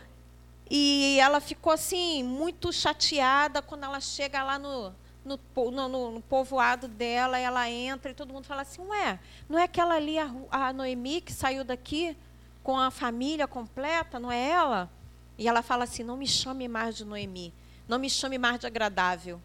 [0.71, 4.93] e ela ficou assim, muito chateada quando ela chega lá no,
[5.25, 5.39] no,
[5.71, 9.95] no, no, povoado dela, ela entra e todo mundo fala assim: Ué, não é aquela
[9.95, 12.17] ali a, a Noemi que saiu daqui
[12.63, 14.19] com a família completa?
[14.19, 14.91] Não é ela?
[15.39, 17.53] E ela fala assim: Não me chame mais de Noemi
[17.89, 19.41] não me chame mais de agradável,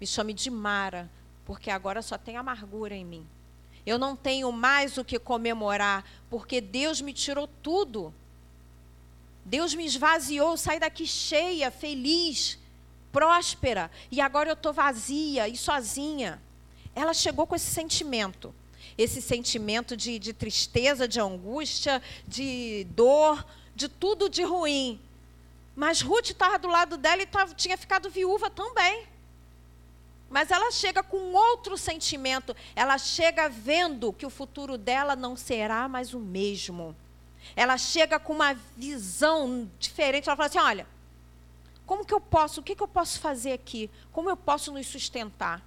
[0.00, 1.10] me chame de Mara,
[1.44, 3.26] porque agora só tem amargura em mim.
[3.84, 8.14] Eu não tenho mais o que comemorar, porque Deus me tirou tudo.
[9.44, 12.58] Deus me esvaziou, saí daqui cheia, feliz,
[13.10, 16.40] próspera, e agora eu estou vazia e sozinha.
[16.94, 18.54] Ela chegou com esse sentimento,
[18.96, 25.00] esse sentimento de, de tristeza, de angústia, de dor, de tudo de ruim.
[25.74, 29.06] Mas Ruth estava do lado dela e tava, tinha ficado viúva também.
[30.28, 32.56] Mas ela chega com outro sentimento.
[32.74, 36.96] Ela chega vendo que o futuro dela não será mais o mesmo.
[37.54, 40.28] Ela chega com uma visão diferente.
[40.28, 40.86] Ela fala assim: olha,
[41.84, 43.90] como que eu posso, o que, que eu posso fazer aqui?
[44.10, 45.62] Como eu posso nos sustentar?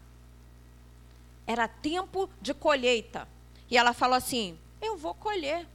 [1.45, 3.27] Era tempo de colheita.
[3.69, 5.67] E ela falou assim: eu vou colher.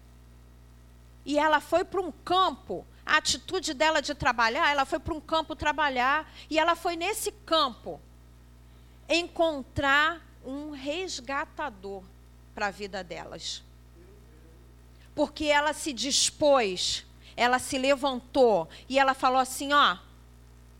[1.25, 5.21] E ela foi para um campo a atitude dela de trabalhar, ela foi para um
[5.21, 8.01] campo trabalhar e ela foi nesse campo
[9.09, 12.05] encontrar um resgatador
[12.55, 13.65] para a vida delas.
[15.13, 17.05] Porque ela se dispôs,
[17.37, 19.99] ela se levantou e ela falou assim: ó,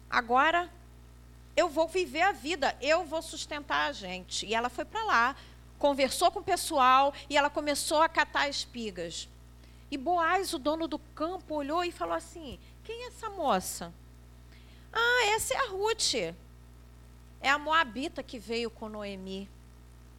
[0.09, 0.71] agora
[1.57, 4.47] eu vou viver a vida, eu vou sustentar a gente.
[4.47, 5.37] E ela foi para lá,
[5.81, 9.29] conversou com o pessoal e ela começou a catar espigas.
[9.91, 13.93] E Boaz, o dono do campo, olhou e falou assim: Quem é essa moça?
[14.93, 16.15] Ah, essa é a Ruth.
[17.41, 19.49] É a Moabita que veio com Noemi.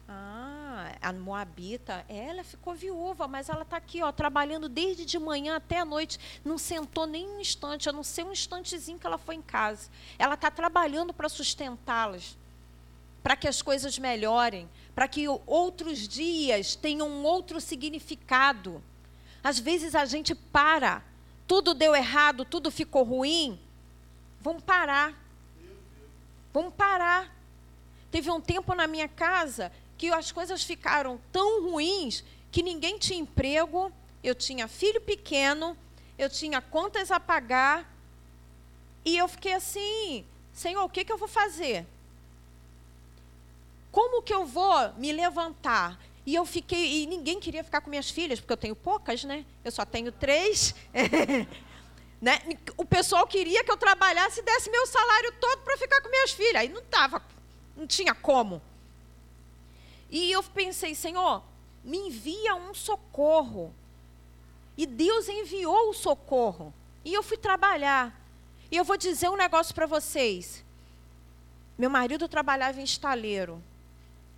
[0.08, 5.56] Ah, a Moabita, ela ficou viúva, mas ela está aqui, ó, trabalhando desde de manhã
[5.56, 6.18] até a noite.
[6.44, 9.88] Não sentou nem um instante, a não ser um instantezinho que ela foi em casa.
[10.18, 12.36] Ela está trabalhando para sustentá-las,
[13.22, 18.82] para que as coisas melhorem, para que outros dias tenham um outro significado.
[19.42, 21.02] Às vezes a gente para,
[21.46, 23.58] tudo deu errado, tudo ficou ruim.
[24.40, 25.14] Vamos parar.
[26.52, 27.34] Vamos parar.
[28.10, 33.18] Teve um tempo na minha casa que as coisas ficaram tão ruins que ninguém tinha
[33.18, 33.90] emprego,
[34.22, 35.76] eu tinha filho pequeno,
[36.18, 37.90] eu tinha contas a pagar.
[39.04, 41.86] E eu fiquei assim: Senhor, o que, que eu vou fazer?
[43.90, 45.98] Como que eu vou me levantar?
[46.24, 49.44] E eu fiquei, e ninguém queria ficar com minhas filhas, porque eu tenho poucas, né?
[49.64, 50.74] Eu só tenho três.
[52.20, 52.38] né?
[52.76, 56.30] O pessoal queria que eu trabalhasse e desse meu salário todo para ficar com minhas
[56.30, 56.56] filhas.
[56.56, 57.20] Aí não tava,
[57.76, 58.62] não tinha como.
[60.08, 61.42] E eu pensei, Senhor,
[61.82, 63.74] me envia um socorro.
[64.76, 66.72] E Deus enviou o socorro.
[67.04, 68.16] E eu fui trabalhar.
[68.70, 70.64] E eu vou dizer um negócio para vocês.
[71.76, 73.62] Meu marido trabalhava em estaleiro.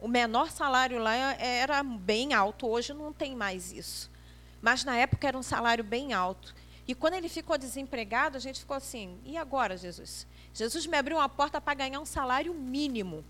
[0.05, 4.11] O menor salário lá era bem alto, hoje não tem mais isso.
[4.61, 6.55] Mas na época era um salário bem alto.
[6.87, 10.27] E quando ele ficou desempregado, a gente ficou assim: e agora, Jesus?
[10.53, 13.25] Jesus me abriu uma porta para ganhar um salário mínimo,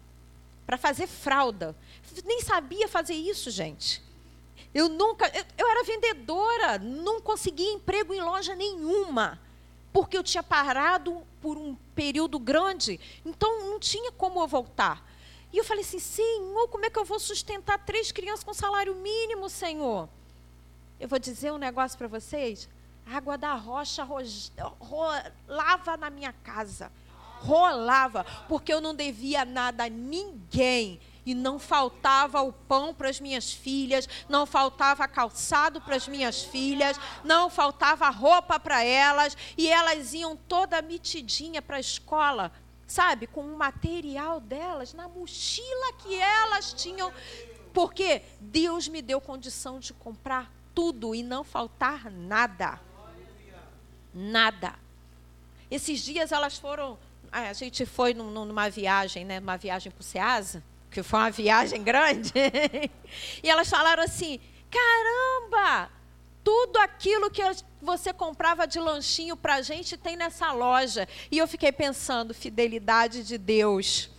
[0.67, 1.77] para fazer fralda.
[2.25, 4.03] Nem sabia fazer isso, gente.
[4.75, 9.41] Eu nunca, eu, eu era vendedora, não conseguia emprego em loja nenhuma,
[9.93, 15.14] porque eu tinha parado por um período grande, então não tinha como eu voltar.
[15.55, 18.93] E eu falei assim: Senhor, como é que eu vou sustentar três crianças com salário
[18.97, 20.09] mínimo, Senhor?
[20.99, 22.69] Eu vou dizer um negócio para vocês:
[23.07, 26.91] a água da rocha rolava na minha casa.
[27.39, 31.01] Rolava, porque eu não devia nada a ninguém.
[31.25, 36.43] E não faltava o pão para as minhas filhas, não faltava calçado para as minhas
[36.43, 42.53] filhas, não faltava roupa para elas, e elas iam toda metidinha para a escola
[42.87, 47.13] sabe, com o material delas na mochila que elas tinham,
[47.73, 52.81] porque Deus me deu condição de comprar tudo e não faltar nada.
[54.13, 54.75] Nada.
[55.71, 56.99] Esses dias elas foram,
[57.33, 61.83] a gente foi numa viagem, né, uma viagem para o Ceasa, que foi uma viagem
[61.83, 62.33] grande,
[63.43, 64.39] e elas falaram assim:
[64.71, 65.91] caramba,
[66.45, 67.43] tudo aquilo que
[67.85, 71.07] você comprava de lanchinho para a gente tem nessa loja.
[71.31, 74.11] E eu fiquei pensando, fidelidade de Deus.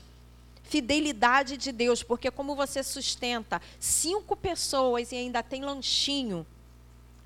[0.64, 6.46] Fidelidade de Deus, porque como você sustenta cinco pessoas e ainda tem lanchinho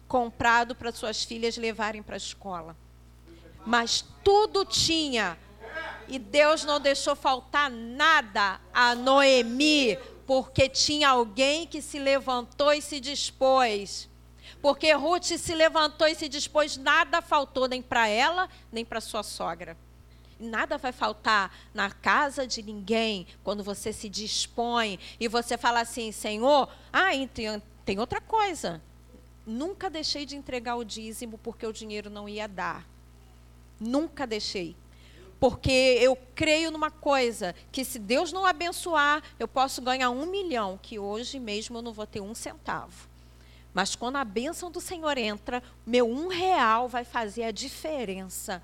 [0.08, 2.76] comprado para suas filhas levarem para a escola.
[3.66, 5.38] Mas tudo tinha.
[6.08, 12.82] E Deus não deixou faltar nada a Noemi, porque tinha alguém que se levantou e
[12.82, 14.10] se dispôs
[14.62, 19.24] porque Ruth se levantou e se dispôs, nada faltou nem para ela, nem para sua
[19.24, 19.78] sogra.
[20.40, 26.12] Nada vai faltar na casa de ninguém quando você se dispõe e você fala assim,
[26.12, 27.10] Senhor, ah,
[27.86, 28.82] tem, outra coisa.
[29.46, 32.88] Nunca deixei de entregar o dízimo porque o dinheiro não ia dar.
[33.80, 34.76] Nunca deixei.
[35.40, 40.78] Porque eu creio numa coisa, que se Deus não abençoar, eu posso ganhar um milhão,
[40.82, 43.09] que hoje mesmo eu não vou ter um centavo.
[43.80, 48.62] Mas quando a bênção do Senhor entra, meu um real vai fazer a diferença.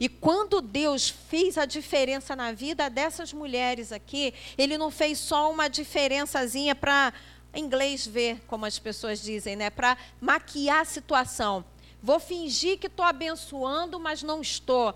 [0.00, 5.52] E quando Deus fez a diferença na vida dessas mulheres aqui, Ele não fez só
[5.52, 7.12] uma diferençazinha para
[7.54, 9.68] inglês ver, como as pessoas dizem, né?
[9.68, 11.62] Para maquiar a situação.
[12.02, 14.94] Vou fingir que estou abençoando, mas não estou.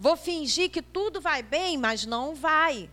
[0.00, 2.90] Vou fingir que tudo vai bem, mas não vai.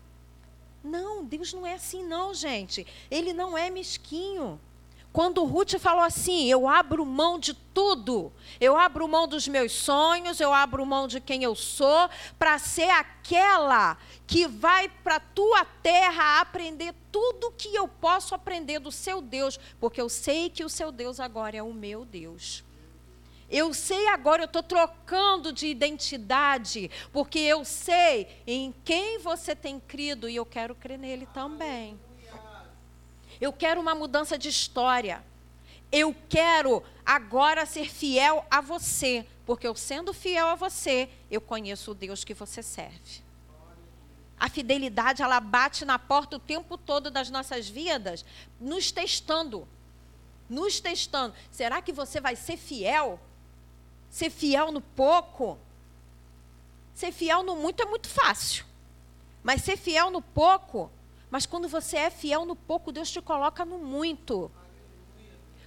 [0.83, 2.85] Não, Deus não é assim, não, gente.
[3.09, 4.61] Ele não é mesquinho.
[5.15, 10.41] Quando Ruth falou assim: Eu abro mão de tudo, eu abro mão dos meus sonhos,
[10.41, 13.97] eu abro mão de quem eu sou, para ser aquela
[14.27, 19.57] que vai para a tua terra aprender tudo que eu posso aprender do seu Deus,
[19.79, 22.61] porque eu sei que o seu Deus agora é o meu Deus.
[23.49, 29.79] Eu sei agora, eu estou trocando de identidade, porque eu sei em quem você tem
[29.79, 31.97] crido e eu quero crer nele também.
[33.39, 35.23] Eu quero uma mudança de história.
[35.91, 41.91] Eu quero agora ser fiel a você, porque eu sendo fiel a você, eu conheço
[41.91, 43.23] o Deus que você serve.
[44.37, 48.25] A fidelidade, ela bate na porta o tempo todo das nossas vidas,
[48.59, 49.67] nos testando.
[50.49, 51.33] Nos testando.
[51.49, 53.19] Será que você vai ser fiel?
[54.09, 55.57] Ser fiel no pouco?
[56.93, 58.65] Ser fiel no muito é muito fácil.
[59.43, 60.91] Mas ser fiel no pouco
[61.35, 64.49] mas quando você é fiel no pouco, Deus te coloca no muito.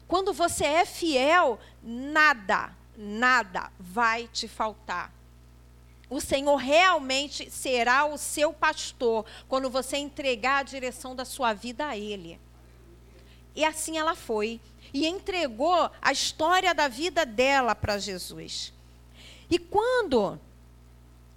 [0.06, 5.12] Quando você é fiel, nada, nada vai te faltar.
[6.08, 11.86] O Senhor realmente será o seu pastor quando você entregar a direção da sua vida
[11.86, 12.40] a Ele.
[13.54, 14.62] E assim ela foi.
[14.94, 18.72] E entregou a história da vida dela para Jesus.
[19.50, 20.40] E quando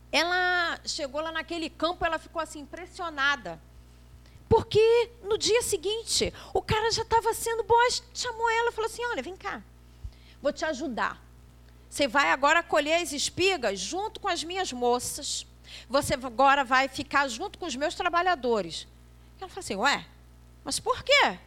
[0.09, 3.59] ela chegou lá naquele campo, ela ficou assim impressionada.
[4.51, 9.01] Porque no dia seguinte, o cara já estava sendo boas, chamou ela e falou assim:
[9.05, 9.63] Olha, vem cá,
[10.41, 11.23] vou te ajudar.
[11.89, 15.47] Você vai agora colher as espigas junto com as minhas moças.
[15.87, 18.89] Você agora vai ficar junto com os meus trabalhadores.
[19.39, 20.05] Ela falou assim: Ué,
[20.65, 21.39] mas por quê?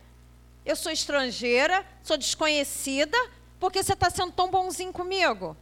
[0.65, 3.19] Eu sou estrangeira, sou desconhecida,
[3.61, 5.55] por que você está sendo tão bonzinho comigo?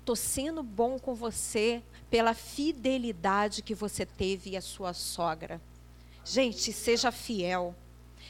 [0.00, 5.60] Estou sendo bom com você pela fidelidade que você teve a sua sogra.
[6.26, 7.74] Gente, seja fiel.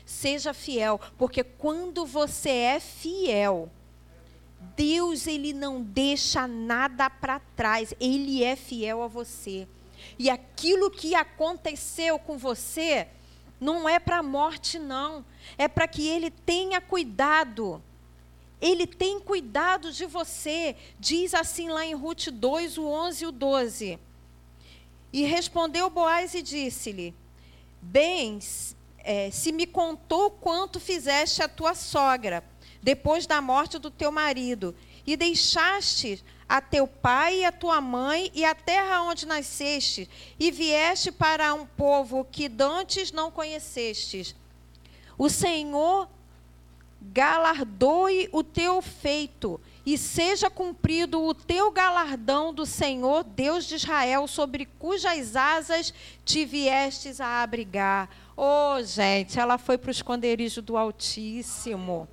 [0.05, 3.69] Seja fiel, porque quando você é fiel,
[4.77, 7.95] Deus ele não deixa nada para trás.
[7.99, 9.67] Ele é fiel a você.
[10.19, 13.09] E aquilo que aconteceu com você
[13.59, 15.25] não é para a morte não,
[15.57, 17.83] é para que ele tenha cuidado.
[18.61, 20.77] Ele tem cuidado de você.
[21.01, 23.99] Diz assim lá em Ruth 2, o 11 e o 12.
[25.13, 27.15] E respondeu Boaz e disse-lhe:
[27.89, 28.41] Bem,
[28.99, 32.43] é, se me contou quanto fizeste a tua sogra,
[32.83, 34.75] depois da morte do teu marido,
[35.07, 40.51] e deixaste a teu pai e a tua mãe e a terra onde nasceste, e
[40.51, 44.35] vieste para um povo que dantes não conhecestes.
[45.17, 46.09] O Senhor
[47.01, 54.27] galardoe o teu feito, e seja cumprido o teu galardão do Senhor, Deus de Israel,
[54.27, 58.11] sobre cujas asas te viestes a abrigar.
[58.37, 62.09] Oh, gente, ela foi para o esconderijo do Altíssimo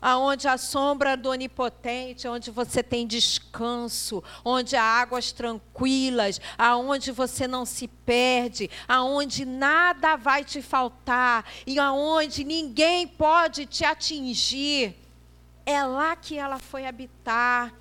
[0.00, 7.48] aonde a sombra do onipotente, onde você tem descanso, onde há águas tranquilas, aonde você
[7.48, 15.05] não se perde, aonde nada vai te faltar e aonde ninguém pode te atingir.
[15.66, 17.74] É lá que ela foi habitar.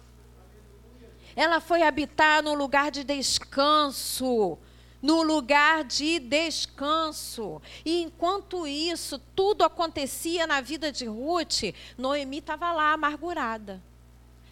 [1.36, 4.58] Ela foi habitar no lugar de descanso
[5.06, 7.62] no lugar de descanso.
[7.86, 13.82] E enquanto isso tudo acontecia na vida de Ruth, Noemi estava lá amargurada.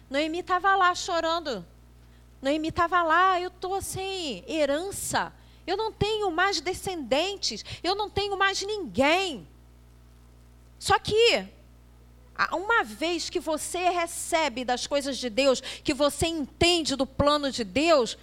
[0.08, 1.66] Noemi estava lá chorando.
[2.40, 5.32] Noemi estava lá, eu estou sem herança.
[5.66, 7.64] Eu não tenho mais descendentes.
[7.82, 9.48] Eu não tenho mais ninguém.
[10.78, 11.48] Só que,
[12.52, 17.62] uma vez que você recebe das coisas de Deus, que você entende do plano de
[17.62, 18.18] Deus,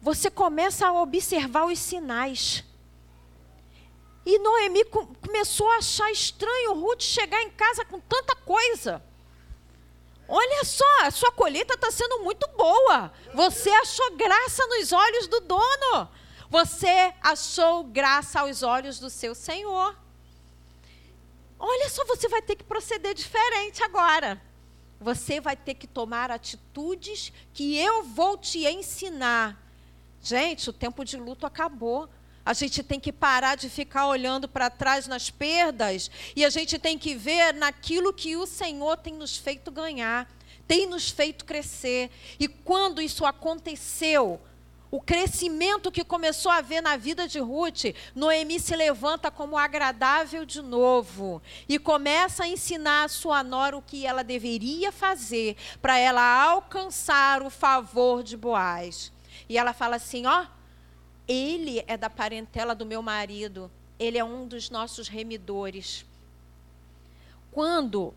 [0.00, 2.62] você começa a observar os sinais.
[4.26, 9.02] E Noemi começou a achar estranho Ruth chegar em casa com tanta coisa.
[10.26, 13.12] Olha só, a sua colheita está sendo muito boa.
[13.34, 16.08] Você achou graça nos olhos do dono.
[16.48, 19.94] Você achou graça aos olhos do seu Senhor.
[21.66, 24.40] Olha só, você vai ter que proceder diferente agora.
[25.00, 29.64] Você vai ter que tomar atitudes que eu vou te ensinar
[30.24, 32.08] Gente, o tempo de luto acabou.
[32.46, 36.78] A gente tem que parar de ficar olhando para trás nas perdas e a gente
[36.78, 40.26] tem que ver naquilo que o Senhor tem nos feito ganhar,
[40.66, 42.10] tem nos feito crescer.
[42.40, 44.40] E quando isso aconteceu,
[44.94, 50.46] o crescimento que começou a ver na vida de Ruth, Noemi se levanta como agradável
[50.46, 55.98] de novo e começa a ensinar a sua nora o que ela deveria fazer para
[55.98, 59.12] ela alcançar o favor de Boaz.
[59.48, 60.46] E ela fala assim: ó,
[61.26, 63.68] ele é da parentela do meu marido,
[63.98, 66.06] ele é um dos nossos remidores.
[67.50, 68.14] Quando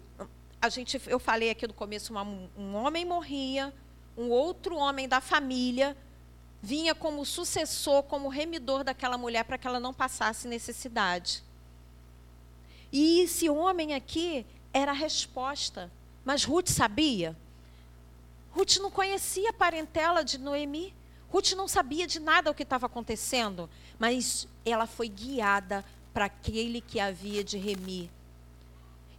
[0.61, 3.73] a gente, eu falei aqui no começo, uma, um homem morria,
[4.15, 5.97] um outro homem da família
[6.61, 11.43] vinha como sucessor, como remidor daquela mulher para que ela não passasse necessidade.
[12.91, 15.91] E esse homem aqui era a resposta.
[16.23, 17.35] Mas Ruth sabia?
[18.51, 20.93] Ruth não conhecia a parentela de Noemi.
[21.29, 25.83] Ruth não sabia de nada o que estava acontecendo, mas ela foi guiada
[26.13, 28.09] para aquele que havia de remir.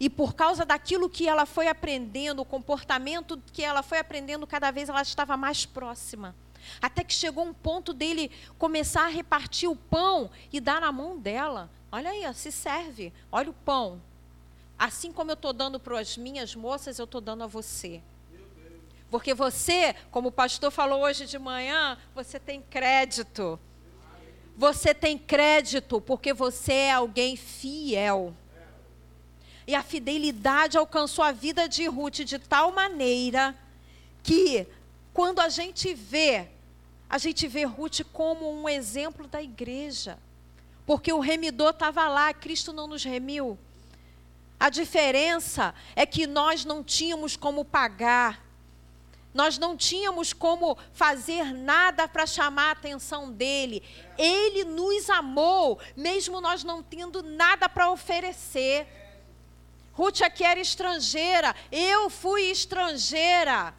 [0.01, 4.71] E por causa daquilo que ela foi aprendendo, o comportamento que ela foi aprendendo, cada
[4.71, 6.35] vez ela estava mais próxima.
[6.81, 11.19] Até que chegou um ponto dele começar a repartir o pão e dar na mão
[11.19, 11.71] dela.
[11.91, 13.13] Olha aí, ó, se serve.
[13.31, 14.01] Olha o pão.
[14.79, 18.01] Assim como eu estou dando para as minhas moças, eu estou dando a você.
[19.11, 23.59] Porque você, como o pastor falou hoje de manhã, você tem crédito.
[24.57, 28.35] Você tem crédito porque você é alguém fiel.
[29.67, 33.55] E a fidelidade alcançou a vida de Ruth de tal maneira
[34.23, 34.67] que,
[35.19, 36.49] quando a gente vê,
[37.11, 40.17] a gente vê Ruth como um exemplo da igreja.
[40.87, 43.59] Porque o remidor estava lá, Cristo não nos remiu.
[44.61, 48.47] A diferença é que nós não tínhamos como pagar
[49.35, 53.83] nós não tínhamos como fazer nada para chamar a atenção dele.
[54.17, 58.87] Ele nos amou, mesmo nós não tendo nada para oferecer.
[59.93, 63.75] Ruth aqui era estrangeira, eu fui estrangeira.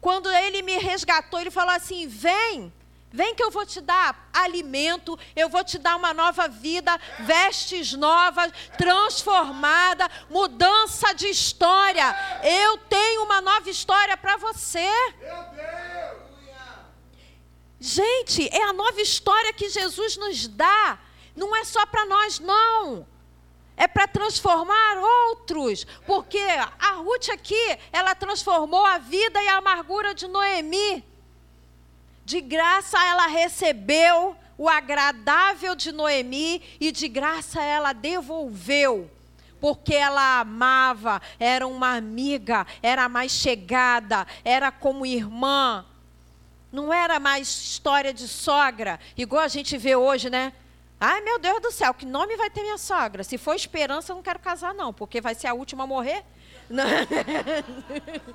[0.00, 2.72] Quando ele me resgatou, ele falou assim: vem.
[3.12, 7.92] Vem que eu vou te dar alimento, eu vou te dar uma nova vida, vestes
[7.92, 12.14] novas, transformada, mudança de história.
[12.44, 14.88] Eu tenho uma nova história para você.
[17.80, 20.98] Gente, é a nova história que Jesus nos dá.
[21.34, 23.06] Não é só para nós, não.
[23.80, 24.98] É para transformar
[25.30, 25.86] outros.
[26.06, 26.38] Porque
[26.78, 31.02] a Ruth aqui, ela transformou a vida e a amargura de Noemi.
[32.22, 39.10] De graça ela recebeu o agradável de Noemi e de graça ela devolveu
[39.58, 45.84] porque ela amava, era uma amiga, era mais chegada, era como irmã.
[46.72, 50.54] Não era mais história de sogra, igual a gente vê hoje, né?
[51.02, 53.24] Ai, meu Deus do céu, que nome vai ter minha sogra?
[53.24, 56.22] Se for esperança, eu não quero casar, não, porque vai ser a última a morrer.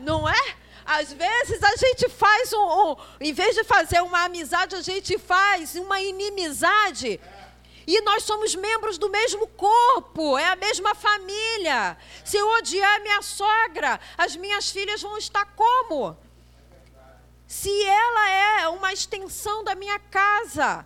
[0.00, 0.56] Não é?
[0.84, 5.18] Às vezes a gente faz um, um, em vez de fazer uma amizade, a gente
[5.18, 7.20] faz uma inimizade.
[7.86, 11.98] E nós somos membros do mesmo corpo, é a mesma família.
[12.24, 16.16] Se eu odiar minha sogra, as minhas filhas vão estar como?
[17.46, 20.84] Se ela é uma extensão da minha casa.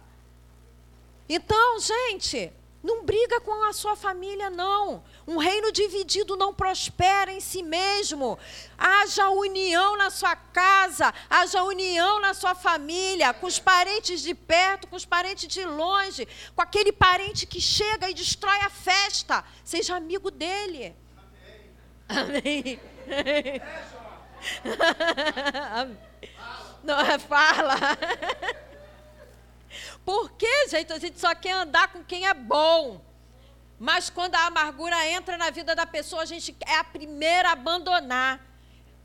[1.29, 2.53] Então, gente,
[2.83, 5.05] não briga com a sua família, não.
[5.27, 8.39] Um reino dividido não prospera em si mesmo.
[8.77, 14.89] Haja união na sua casa, haja união na sua família, com os parentes de perto,
[14.89, 19.45] com os parentes de longe, com aquele parente que chega e destrói a festa.
[19.63, 20.97] Seja amigo dele.
[22.09, 22.81] Amém.
[23.07, 23.61] Amém.
[26.83, 27.77] Não, fala.
[30.05, 30.93] Por que, gente?
[30.93, 33.01] A gente só quer andar com quem é bom.
[33.79, 37.53] Mas quando a amargura entra na vida da pessoa, a gente é a primeira a
[37.53, 38.45] abandonar.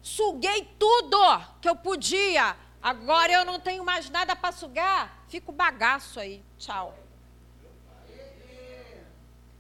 [0.02, 1.18] Suguei tudo
[1.62, 2.58] que eu podia.
[2.82, 5.24] Agora eu não tenho mais nada para sugar.
[5.30, 6.44] Fico bagaço aí.
[6.58, 6.94] Tchau.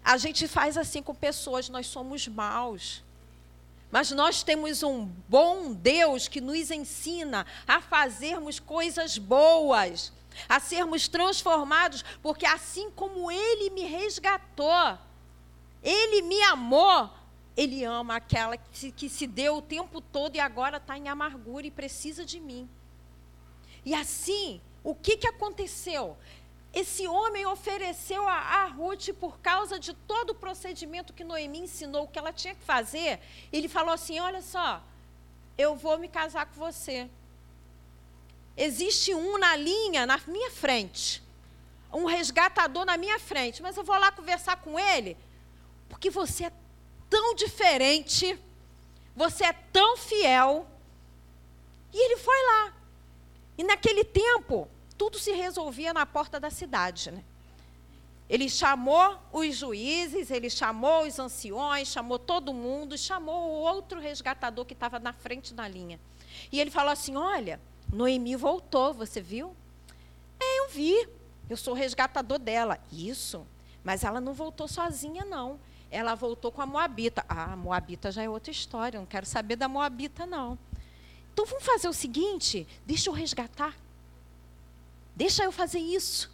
[0.04, 3.05] A gente faz assim com pessoas, nós somos maus.
[3.96, 10.12] Mas nós temos um bom Deus que nos ensina a fazermos coisas boas
[10.50, 15.00] a sermos transformados, porque assim como Ele me resgatou,
[15.82, 17.10] Ele me amou,
[17.56, 21.08] Ele ama aquela que se, que se deu o tempo todo e agora está em
[21.08, 22.70] amargura e precisa de mim.
[23.86, 26.18] E assim, o que, que aconteceu?
[26.76, 32.06] Esse homem ofereceu a, a Ruth, por causa de todo o procedimento que Noemi ensinou,
[32.06, 33.22] que ela tinha que fazer.
[33.50, 34.84] Ele falou assim: Olha só,
[35.58, 37.10] eu vou me casar com você.
[38.58, 41.24] Existe um na linha, na minha frente.
[41.94, 43.62] Um resgatador na minha frente.
[43.62, 45.16] Mas eu vou lá conversar com ele,
[45.88, 46.52] porque você é
[47.10, 48.38] tão diferente,
[49.16, 50.68] você é tão fiel.
[51.94, 52.74] E ele foi lá.
[53.58, 54.68] E naquele tempo,
[54.98, 57.12] tudo se resolvia na porta da cidade.
[57.12, 57.24] Né?
[58.30, 64.66] Ele chamou os juízes, ele chamou os anciões, chamou todo mundo, chamou o outro resgatador
[64.66, 66.00] que estava na frente da linha.
[66.52, 67.60] E ele falou assim: Olha,
[67.92, 69.56] Noemi voltou, você viu?
[70.40, 71.08] É, eu vi.
[71.48, 72.80] Eu sou o resgatador dela.
[72.92, 73.46] Isso.
[73.84, 75.60] Mas ela não voltou sozinha, não.
[75.92, 77.24] Ela voltou com a Moabita.
[77.30, 79.00] Ah, a Moabita já é outra história.
[79.00, 80.58] Não quero saber da Moabita, não.
[81.32, 83.76] Então vamos fazer o seguinte: deixa eu resgatar.
[85.16, 86.30] Deixa eu fazer isso.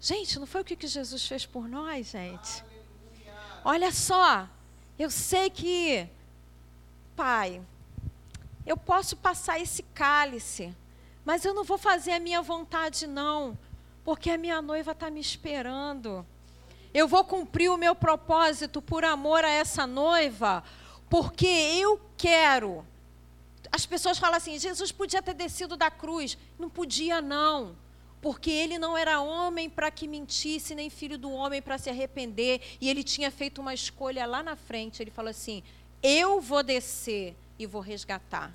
[0.00, 2.64] Gente, não foi o que Jesus fez por nós, gente?
[3.64, 4.48] Olha só,
[4.98, 6.06] eu sei que,
[7.16, 7.62] Pai,
[8.66, 10.74] eu posso passar esse cálice,
[11.24, 13.56] mas eu não vou fazer a minha vontade, não,
[14.04, 16.26] porque a minha noiva está me esperando.
[16.92, 20.62] Eu vou cumprir o meu propósito por amor a essa noiva,
[21.08, 22.86] porque eu quero.
[23.74, 26.38] As pessoas falam assim: Jesus podia ter descido da cruz.
[26.56, 27.74] Não podia, não.
[28.22, 32.62] Porque ele não era homem para que mentisse, nem filho do homem para se arrepender.
[32.80, 35.02] E ele tinha feito uma escolha lá na frente.
[35.02, 35.60] Ele falou assim:
[36.00, 38.54] Eu vou descer e vou resgatar.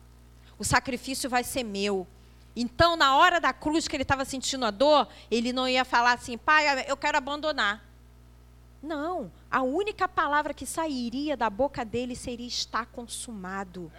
[0.57, 2.07] O sacrifício vai ser meu.
[2.55, 6.13] Então, na hora da cruz que ele estava sentindo a dor, ele não ia falar
[6.13, 7.85] assim, pai, eu quero abandonar.
[8.81, 13.91] Não, a única palavra que sairia da boca dele seria está consumado.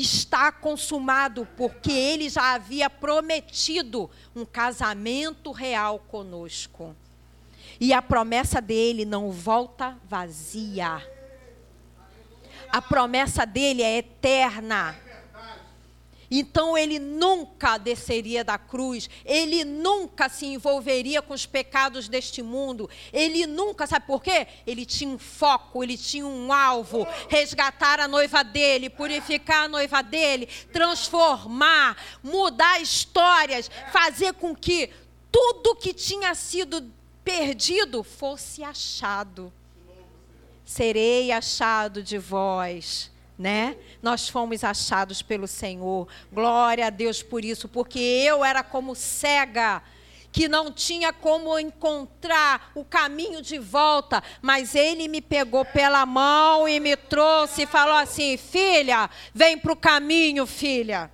[0.00, 6.96] Está consumado, porque ele já havia prometido um casamento real conosco.
[7.78, 11.06] E a promessa dele não volta vazia.
[12.72, 14.96] A promessa dele é eterna.
[16.30, 22.88] Então ele nunca desceria da cruz, ele nunca se envolveria com os pecados deste mundo,
[23.12, 24.46] ele nunca, sabe por quê?
[24.66, 30.02] Ele tinha um foco, ele tinha um alvo: resgatar a noiva dele, purificar a noiva
[30.02, 34.90] dele, transformar, mudar histórias, fazer com que
[35.32, 36.92] tudo que tinha sido
[37.24, 39.52] perdido fosse achado
[40.70, 43.10] serei achado de vós,
[43.40, 43.74] né?
[44.02, 46.06] Nós fomos achados pelo Senhor.
[46.30, 49.82] Glória a Deus por isso, porque eu era como cega
[50.30, 56.68] que não tinha como encontrar o caminho de volta, mas ele me pegou pela mão
[56.68, 61.10] e me trouxe e falou assim: Filha, vem para o caminho, filha.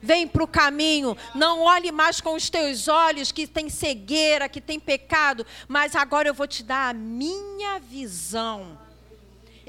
[0.00, 4.60] Vem para o caminho, não olhe mais com os teus olhos que tem cegueira, que
[4.60, 8.78] tem pecado, mas agora eu vou te dar a minha visão.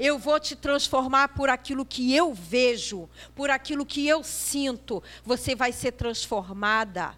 [0.00, 5.02] Eu vou te transformar por aquilo que eu vejo, por aquilo que eu sinto.
[5.24, 7.14] Você vai ser transformada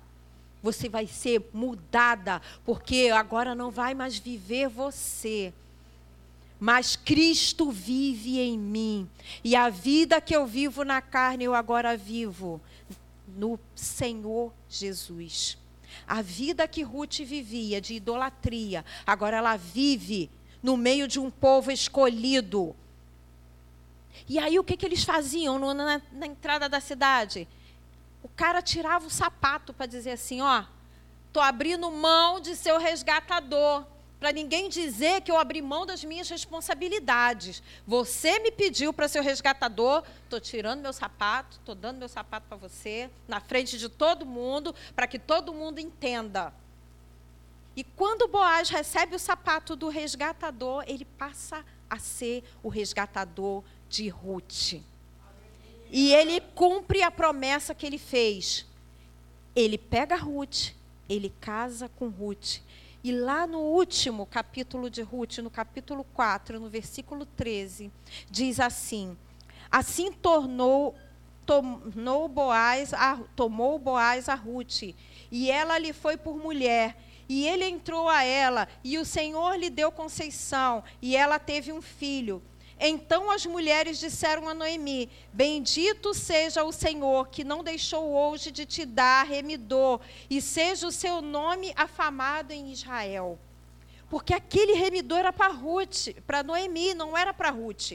[0.62, 5.52] você vai ser mudada, porque agora não vai mais viver você.
[6.60, 9.10] Mas Cristo vive em mim.
[9.42, 12.60] E a vida que eu vivo na carne, eu agora vivo
[13.26, 15.58] no Senhor Jesus.
[16.06, 20.30] A vida que Ruth vivia de idolatria, agora ela vive
[20.62, 22.76] no meio de um povo escolhido.
[24.28, 27.48] E aí o que, que eles faziam na, na entrada da cidade?
[28.22, 30.64] o cara tirava o sapato para dizer assim: ó,
[31.32, 33.84] tô abrindo mão de ser o resgatador.
[34.20, 37.60] Para ninguém dizer que eu abri mão das minhas responsabilidades.
[37.84, 42.46] Você me pediu para ser o resgatador, estou tirando meu sapato, estou dando meu sapato
[42.46, 46.54] para você, na frente de todo mundo, para que todo mundo entenda.
[47.74, 54.08] E quando Boaz recebe o sapato do resgatador, ele passa a ser o resgatador de
[54.08, 54.82] Ruth.
[55.90, 58.66] E ele cumpre a promessa que ele fez.
[59.54, 60.72] Ele pega Ruth,
[61.08, 62.60] ele casa com Ruth.
[63.04, 67.90] E lá no último capítulo de Ruth, no capítulo 4, no versículo 13,
[68.30, 69.16] diz assim:
[69.70, 70.94] Assim tornou
[71.44, 74.94] tomou Boaz a, tomou Boaz a Ruth,
[75.30, 76.96] e ela lhe foi por mulher.
[77.34, 81.80] E ele entrou a ela, e o Senhor lhe deu conceição, e ela teve um
[81.80, 82.42] filho.
[82.78, 88.66] Então as mulheres disseram a Noemi: Bendito seja o Senhor, que não deixou hoje de
[88.66, 93.38] te dar remidor, e seja o seu nome afamado em Israel.
[94.10, 97.92] Porque aquele remidor era para Ruth, para Noemi, não era para Ruth.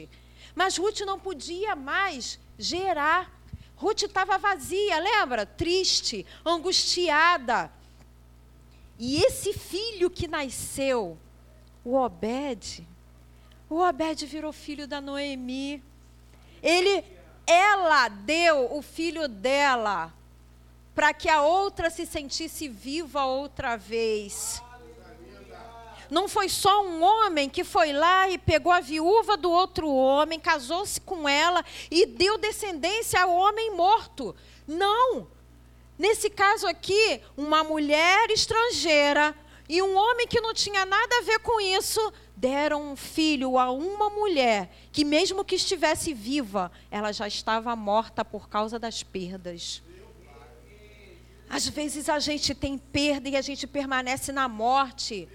[0.52, 3.32] Mas Ruth não podia mais gerar.
[3.76, 5.46] Ruth estava vazia, lembra?
[5.46, 7.77] Triste, angustiada.
[8.98, 11.16] E esse filho que nasceu,
[11.84, 12.86] o Obed,
[13.70, 15.82] o Obed virou filho da Noemi.
[16.62, 17.04] Ele,
[17.46, 20.12] ela deu o filho dela
[20.94, 24.60] para que a outra se sentisse viva outra vez.
[26.10, 30.40] Não foi só um homem que foi lá e pegou a viúva do outro homem,
[30.40, 34.34] casou-se com ela e deu descendência ao homem morto.
[34.66, 35.28] Não.
[35.98, 39.34] Nesse caso aqui, uma mulher estrangeira
[39.68, 43.70] e um homem que não tinha nada a ver com isso deram um filho a
[43.70, 49.82] uma mulher que, mesmo que estivesse viva, ela já estava morta por causa das perdas.
[51.50, 55.28] Às vezes a gente tem perda e a gente permanece na morte.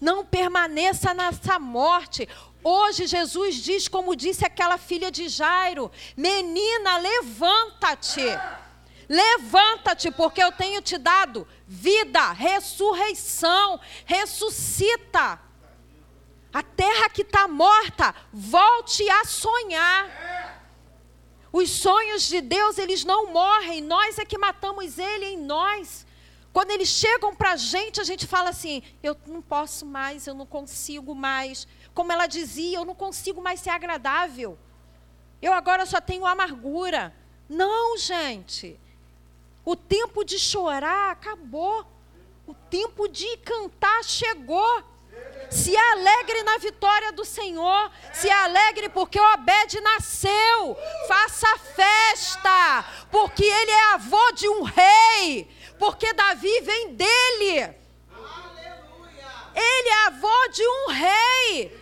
[0.00, 2.28] Não permaneça nessa morte.
[2.64, 8.22] Hoje Jesus diz, como disse aquela filha de Jairo: Menina, levanta-te.
[9.12, 13.78] Levanta-te, porque eu tenho te dado vida, ressurreição.
[14.06, 15.38] Ressuscita.
[16.50, 20.62] A terra que está morta, volte a sonhar.
[21.52, 26.06] Os sonhos de Deus, eles não morrem, nós é que matamos ele em nós.
[26.50, 30.32] Quando eles chegam para a gente, a gente fala assim: eu não posso mais, eu
[30.32, 31.68] não consigo mais.
[31.92, 34.58] Como ela dizia, eu não consigo mais ser agradável.
[35.42, 37.14] Eu agora só tenho amargura.
[37.46, 38.80] Não, gente.
[39.64, 41.86] O tempo de chorar acabou.
[42.46, 44.82] O tempo de cantar chegou.
[45.50, 47.90] Se alegre na vitória do Senhor.
[48.12, 50.76] Se alegre porque o Obed nasceu.
[51.06, 52.84] Faça festa.
[53.10, 55.48] Porque ele é avô de um rei.
[55.78, 57.74] Porque Davi vem dele.
[59.54, 61.81] Ele é avô de um rei.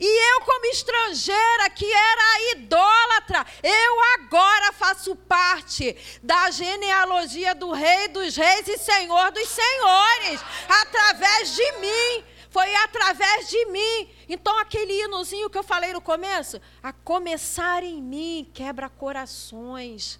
[0.00, 8.06] E eu, como estrangeira que era idólatra, eu agora faço parte da genealogia do Rei
[8.08, 12.24] dos Reis e Senhor dos Senhores, através de mim.
[12.50, 14.08] Foi através de mim.
[14.28, 20.18] Então, aquele hinozinho que eu falei no começo, a começar em mim, quebra corações.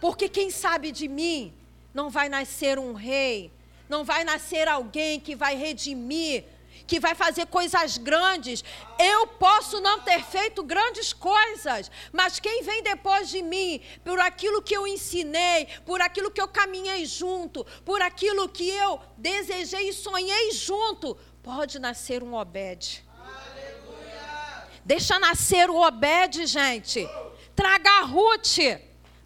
[0.00, 1.52] Porque quem sabe de mim
[1.92, 3.52] não vai nascer um rei,
[3.88, 6.44] não vai nascer alguém que vai redimir,
[6.90, 8.64] que vai fazer coisas grandes.
[8.98, 14.60] Eu posso não ter feito grandes coisas, mas quem vem depois de mim, por aquilo
[14.60, 19.92] que eu ensinei, por aquilo que eu caminhei junto, por aquilo que eu desejei e
[19.92, 23.04] sonhei junto, pode nascer um Obed.
[24.84, 27.08] Deixa nascer o Obed, gente.
[27.54, 28.58] Traga a Ruth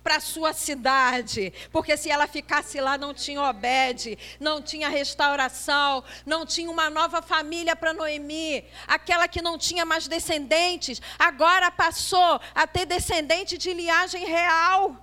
[0.05, 6.44] para sua cidade, porque se ela ficasse lá não tinha Obed, não tinha restauração, não
[6.44, 12.66] tinha uma nova família para Noemi, aquela que não tinha mais descendentes, agora passou a
[12.66, 15.02] ter descendente de linhagem real.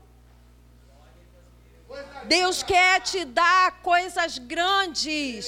[2.25, 5.47] Deus quer te dar coisas grandes,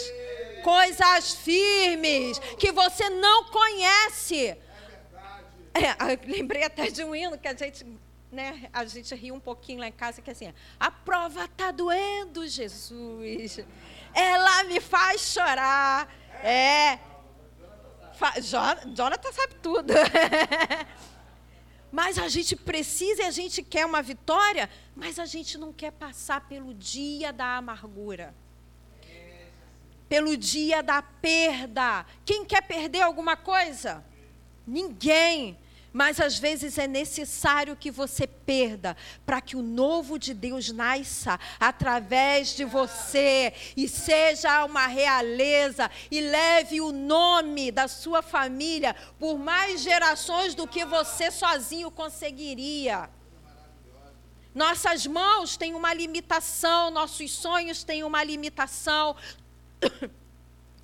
[0.63, 4.57] coisas firmes, que você não conhece.
[5.75, 5.95] É,
[6.27, 7.85] lembrei até de um hino que a gente
[8.33, 11.71] né, a gente ri um pouquinho lá em casa, que é assim, a prova está
[11.71, 13.59] doendo, Jesus.
[14.13, 16.13] Ela me faz chorar.
[16.43, 16.99] É.
[18.15, 19.93] Fa Jonathan sabe tudo.
[21.91, 25.91] mas a gente precisa e a gente quer uma vitória, mas a gente não quer
[25.91, 28.33] passar pelo dia da amargura.
[30.09, 32.05] Pelo dia da perda.
[32.25, 34.03] Quem quer perder alguma coisa?
[34.65, 35.57] Ninguém.
[35.93, 41.39] Mas às vezes é necessário que você perda para que o novo de Deus nasça
[41.59, 49.37] através de você e seja uma realeza e leve o nome da sua família por
[49.37, 53.07] mais gerações do que você sozinho conseguiria.
[54.55, 59.15] Nossas mãos têm uma limitação, nossos sonhos têm uma limitação.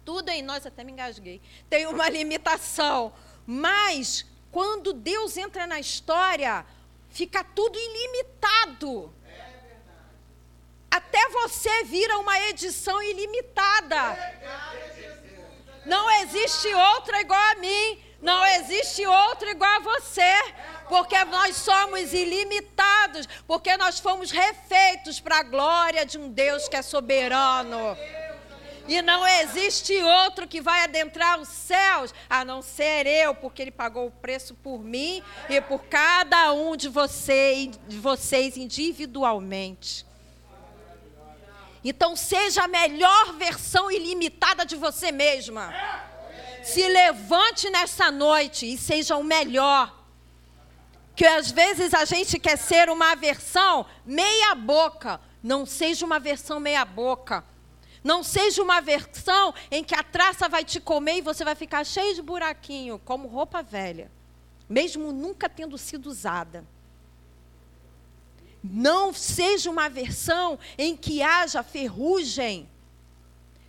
[0.05, 3.14] Tudo em nós, até me engasguei, tem uma limitação.
[3.45, 6.66] Mas quando Deus entra na história,
[7.10, 9.14] fica tudo ilimitado.
[10.89, 14.18] Até você vira uma edição ilimitada.
[15.86, 18.04] Não existe outra igual a mim.
[18.22, 20.34] Não existe outro igual a você.
[20.88, 23.28] Porque nós somos ilimitados.
[23.45, 27.95] Porque nós fomos refeitos para a glória de um Deus que é soberano.
[28.90, 33.70] E não existe outro que vai adentrar os céus a não ser eu, porque ele
[33.70, 40.08] pagou o preço por mim e por cada um de, de vocês individualmente.
[41.84, 45.72] Então seja a melhor versão ilimitada de você mesma.
[46.64, 49.96] Se levante nessa noite e seja o melhor.
[51.16, 55.22] Que às vezes a gente quer ser uma versão meia boca.
[55.44, 57.46] Não seja uma versão meia boca.
[58.04, 61.86] Não seja uma versão em que a traça vai te comer e você vai ficar
[61.86, 64.10] cheio de buraquinho, como roupa velha,
[64.70, 66.66] mesmo nunca tendo sido usada.
[68.64, 72.70] Não seja uma versão em que haja ferrugem.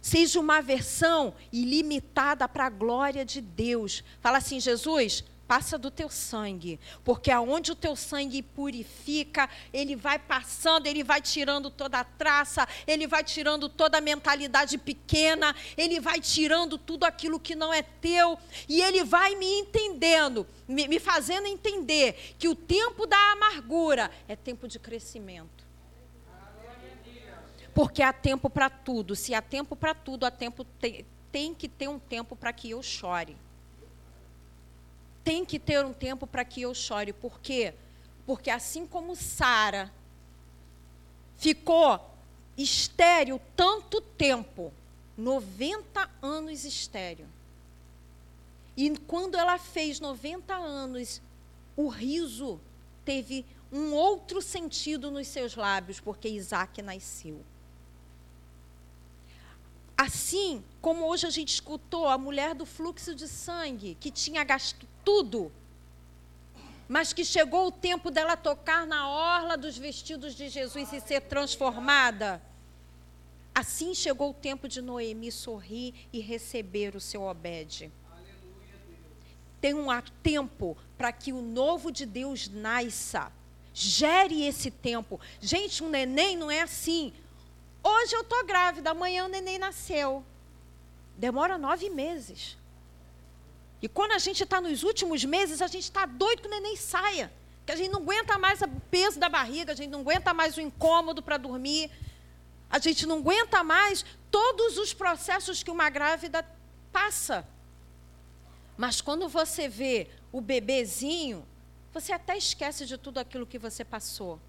[0.01, 4.03] Seja uma versão ilimitada para a glória de Deus.
[4.20, 10.16] Fala assim, Jesus, passa do teu sangue, porque aonde o teu sangue purifica, ele vai
[10.16, 15.98] passando, ele vai tirando toda a traça, ele vai tirando toda a mentalidade pequena, ele
[15.98, 18.38] vai tirando tudo aquilo que não é teu,
[18.68, 24.36] e ele vai me entendendo, me, me fazendo entender que o tempo da amargura é
[24.36, 25.66] tempo de crescimento.
[27.74, 29.16] Porque há tempo para tudo.
[29.16, 32.70] Se há tempo para tudo, há tempo tem, tem que ter um tempo para que
[32.70, 33.36] eu chore
[35.25, 37.12] tem que ter um tempo para que eu chore.
[37.12, 37.75] Por quê?
[38.27, 39.93] Porque assim como Sara
[41.37, 42.01] ficou
[42.57, 44.73] estéril tanto tempo,
[45.16, 47.27] 90 anos estéril.
[48.77, 51.21] E quando ela fez 90 anos,
[51.77, 52.61] o riso
[53.05, 57.45] teve um outro sentido nos seus lábios, porque Isaac nasceu.
[59.97, 64.87] Assim como hoje a gente escutou a mulher do fluxo de sangue, que tinha gasto
[65.05, 65.53] tudo,
[66.88, 71.20] mas que chegou o tempo dela tocar na orla dos vestidos de Jesus e ser
[71.22, 72.42] transformada.
[73.55, 77.92] Assim chegou o tempo de Noemi sorrir e receber o seu Obed.
[79.61, 79.86] Tem um
[80.22, 83.30] tempo para que o novo de Deus nasça.
[83.72, 85.20] Gere esse tempo.
[85.40, 87.12] Gente, um neném não é assim.
[87.82, 90.24] Hoje eu estou grávida, amanhã o neném nasceu.
[91.16, 92.57] Demora nove meses.
[93.83, 96.76] E quando a gente está nos últimos meses, a gente está doido que o neném
[96.76, 97.33] saia.
[97.64, 100.57] Que a gente não aguenta mais o peso da barriga, a gente não aguenta mais
[100.57, 101.91] o incômodo para dormir.
[102.68, 106.45] A gente não aguenta mais todos os processos que uma grávida
[106.93, 107.47] passa.
[108.76, 111.47] Mas quando você vê o bebezinho,
[111.93, 114.41] você até esquece de tudo aquilo que você passou.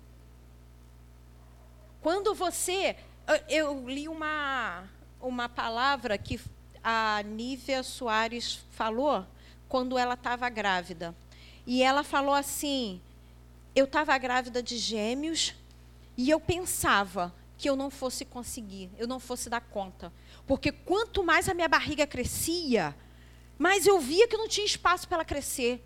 [2.01, 2.97] Quando você
[3.47, 4.83] eu li uma,
[5.19, 6.39] uma palavra que
[6.83, 9.25] a Nívia Soares falou
[9.67, 11.15] quando ela estava grávida.
[11.65, 13.01] E ela falou assim:
[13.75, 15.55] eu estava grávida de gêmeos
[16.17, 20.11] e eu pensava que eu não fosse conseguir, eu não fosse dar conta.
[20.47, 22.95] Porque quanto mais a minha barriga crescia,
[23.57, 25.85] mais eu via que não tinha espaço para ela crescer.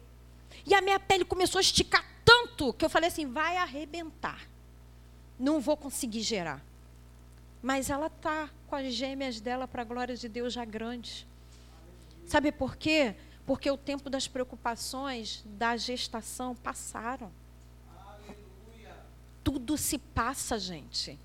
[0.65, 4.47] E a minha pele começou a esticar tanto que eu falei assim: vai arrebentar.
[5.37, 6.63] Não vou conseguir gerar.
[7.65, 11.25] Mas ela tá com as gêmeas dela para a glória de Deus já grandes.
[12.27, 13.15] Sabe por quê?
[13.43, 17.31] Porque o tempo das preocupações da gestação passaram.
[17.97, 18.95] Aleluia.
[19.43, 21.17] Tudo se passa, gente.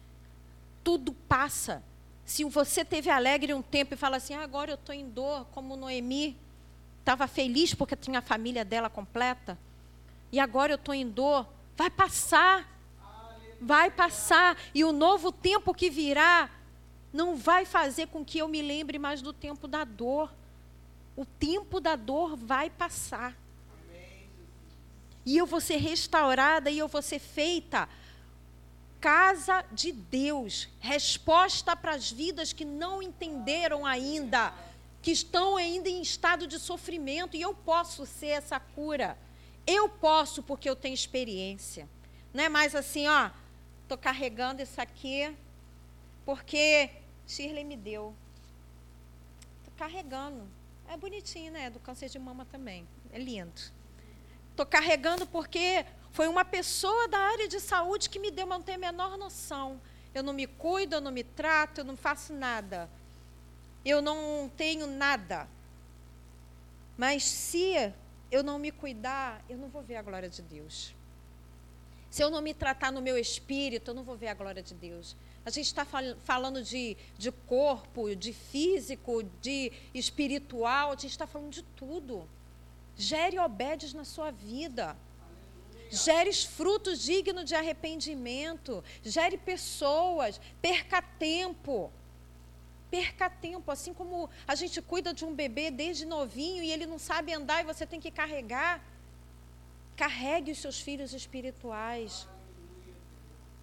[0.82, 1.82] Tudo passa.
[2.24, 5.45] Se você teve alegre um tempo e fala assim, ah, agora eu estou em dor,
[5.53, 6.38] como Noemi
[7.01, 9.59] estava feliz porque tinha a família dela completa,
[10.32, 12.80] e agora eu estou em dor, vai passar.
[13.61, 14.57] Vai passar.
[14.75, 16.51] E o novo tempo que virá
[17.13, 20.33] não vai fazer com que eu me lembre mais do tempo da dor.
[21.17, 23.37] O tempo da dor vai passar.
[25.27, 27.89] E eu vou ser restaurada e eu vou ser feita
[29.01, 34.53] casa de Deus, resposta para as vidas que não entenderam ainda,
[35.01, 39.17] que estão ainda em estado de sofrimento, e eu posso ser essa cura.
[39.67, 41.89] Eu posso porque eu tenho experiência.
[42.35, 43.31] Não é mais assim, ó,
[43.91, 45.36] estou carregando isso aqui
[46.24, 46.91] porque
[47.26, 48.14] Shirley me deu.
[49.59, 50.47] Estou carregando.
[50.88, 51.70] É bonitinho, né?
[51.70, 52.86] Do câncer de mama também.
[53.12, 53.61] É lindo.
[54.51, 58.64] Estou carregando porque foi uma pessoa da área de saúde que me deu, mas não
[58.64, 59.80] tenho a menor noção.
[60.14, 62.88] Eu não me cuido, eu não me trato, eu não faço nada.
[63.84, 65.49] Eu não tenho nada.
[66.97, 67.93] Mas se
[68.30, 70.95] eu não me cuidar, eu não vou ver a glória de Deus.
[72.11, 74.75] Se eu não me tratar no meu espírito, eu não vou ver a glória de
[74.75, 75.17] Deus.
[75.47, 81.27] A gente está fal falando de, de corpo, de físico, de espiritual, a gente está
[81.27, 82.29] falando de tudo.
[82.97, 84.97] Gere obedes na sua vida.
[85.89, 88.83] Gere frutos dignos de arrependimento.
[89.03, 90.41] Gere pessoas.
[90.61, 91.93] Perca tempo.
[92.91, 93.71] Perca tempo.
[93.71, 97.63] Assim como a gente cuida de um bebê desde novinho e ele não sabe andar
[97.63, 98.85] e você tem que carregar.
[100.01, 102.26] Carregue os seus filhos espirituais.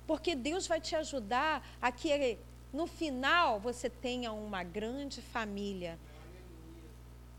[0.06, 2.38] Porque Deus vai te ajudar a que
[2.72, 5.98] no final você tenha uma grande família.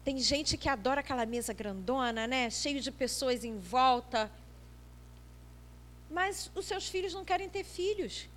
[0.04, 2.50] Tem gente que adora aquela mesa grandona, né?
[2.50, 4.28] Cheio de pessoas em volta.
[6.10, 8.28] Mas os seus filhos não querem ter filhos.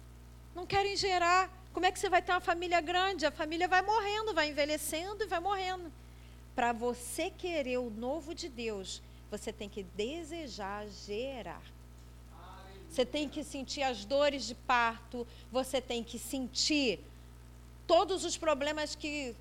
[0.53, 1.49] Não querem gerar.
[1.73, 3.25] Como é que você vai ter uma família grande?
[3.25, 5.91] A família vai morrendo, vai envelhecendo e vai morrendo.
[6.53, 9.01] Para você querer o novo de Deus,
[9.31, 11.63] você tem que desejar gerar.
[12.89, 16.99] Você tem que sentir as dores de parto, você tem que sentir
[17.87, 19.33] todos os problemas que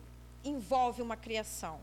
[0.45, 1.81] envolve uma criação.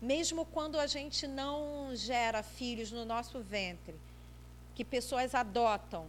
[0.00, 3.96] Mesmo quando a gente não gera filhos no nosso ventre,
[4.76, 6.08] que pessoas adotam,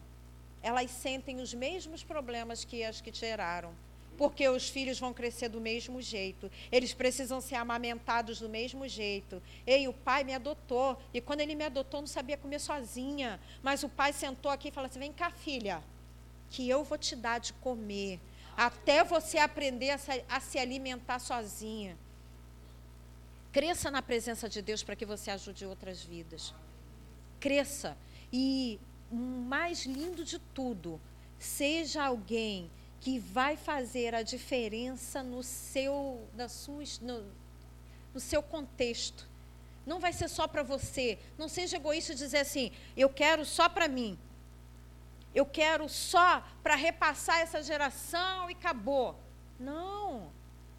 [0.62, 3.74] elas sentem os mesmos problemas que as que geraram
[4.20, 6.52] porque os filhos vão crescer do mesmo jeito.
[6.70, 9.42] Eles precisam ser amamentados do mesmo jeito.
[9.66, 11.02] Ei, o pai me adotou.
[11.14, 13.40] E quando ele me adotou, não sabia comer sozinha.
[13.64, 15.82] Mas o pai sentou aqui e falou assim: vem cá, filha,
[16.50, 18.20] que eu vou te dar de comer.
[18.58, 21.98] Até você aprender a se, a se alimentar sozinha.
[23.54, 26.54] Cresça na presença de Deus para que você ajude outras vidas.
[27.40, 27.98] Cresça.
[28.34, 31.00] E o mais lindo de tudo,
[31.40, 32.70] seja alguém
[33.02, 37.26] que vai fazer a diferença no seu, na sua, no,
[38.14, 39.28] no seu contexto.
[39.86, 41.18] Não vai ser só para você.
[41.38, 44.18] Não seja egoísta dizer assim: eu quero só para mim.
[45.34, 49.16] Eu quero só para repassar essa geração e acabou.
[49.60, 50.32] Não.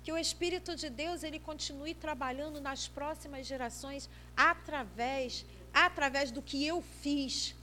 [0.03, 6.67] Que o Espírito de Deus ele continue trabalhando nas próximas gerações através através do que
[6.67, 7.55] eu fiz.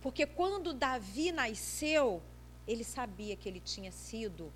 [0.00, 2.22] Porque quando Davi nasceu,
[2.68, 4.52] ele sabia que ele tinha sido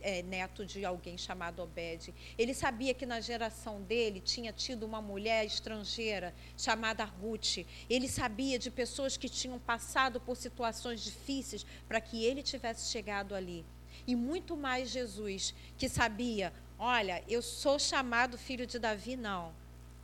[0.00, 2.12] é, neto de alguém chamado Obed.
[2.38, 7.58] Ele sabia que na geração dele tinha tido uma mulher estrangeira chamada Ruth.
[7.88, 13.34] Ele sabia de pessoas que tinham passado por situações difíceis para que ele tivesse chegado
[13.34, 13.64] ali.
[14.06, 19.54] E muito mais Jesus, que sabia: olha, eu sou chamado filho de Davi, não.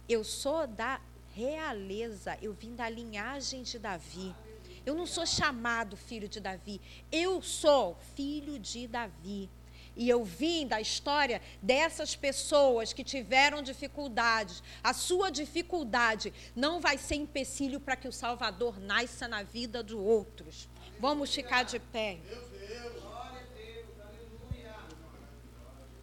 [0.09, 1.01] Eu sou da
[1.35, 4.35] realeza, eu vim da linhagem de Davi.
[4.85, 6.80] Eu não sou chamado filho de Davi.
[7.11, 9.49] Eu sou filho de Davi.
[9.95, 14.62] E eu vim da história dessas pessoas que tiveram dificuldades.
[14.83, 19.95] A sua dificuldade não vai ser empecilho para que o Salvador nasça na vida de
[19.95, 20.68] outros.
[20.99, 22.18] Vamos ficar de pé.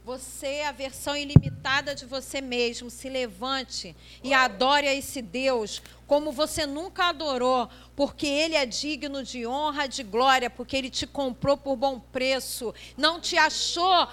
[0.10, 6.32] Você, a versão ilimitada de você mesmo, se levante e adore a esse Deus como
[6.32, 11.55] você nunca adorou, porque Ele é digno de honra, de glória, porque Ele te comprou
[11.55, 12.74] por bom preço.
[12.97, 14.07] Não te achou,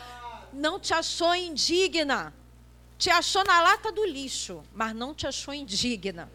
[0.53, 2.31] não te achou indigna.
[2.99, 6.31] te achou na lata do lixo, mas não te achou indigna.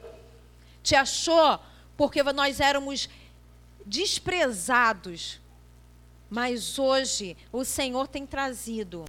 [0.81, 1.59] Te achou
[1.95, 3.07] porque nós éramos
[3.85, 5.39] desprezados.
[6.31, 9.05] Mas hoje o Senhor tem trazido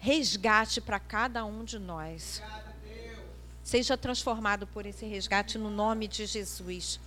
[0.00, 2.42] resgate para cada um de nós.
[3.62, 6.98] Seja transformado por esse resgate no nome de Jesus.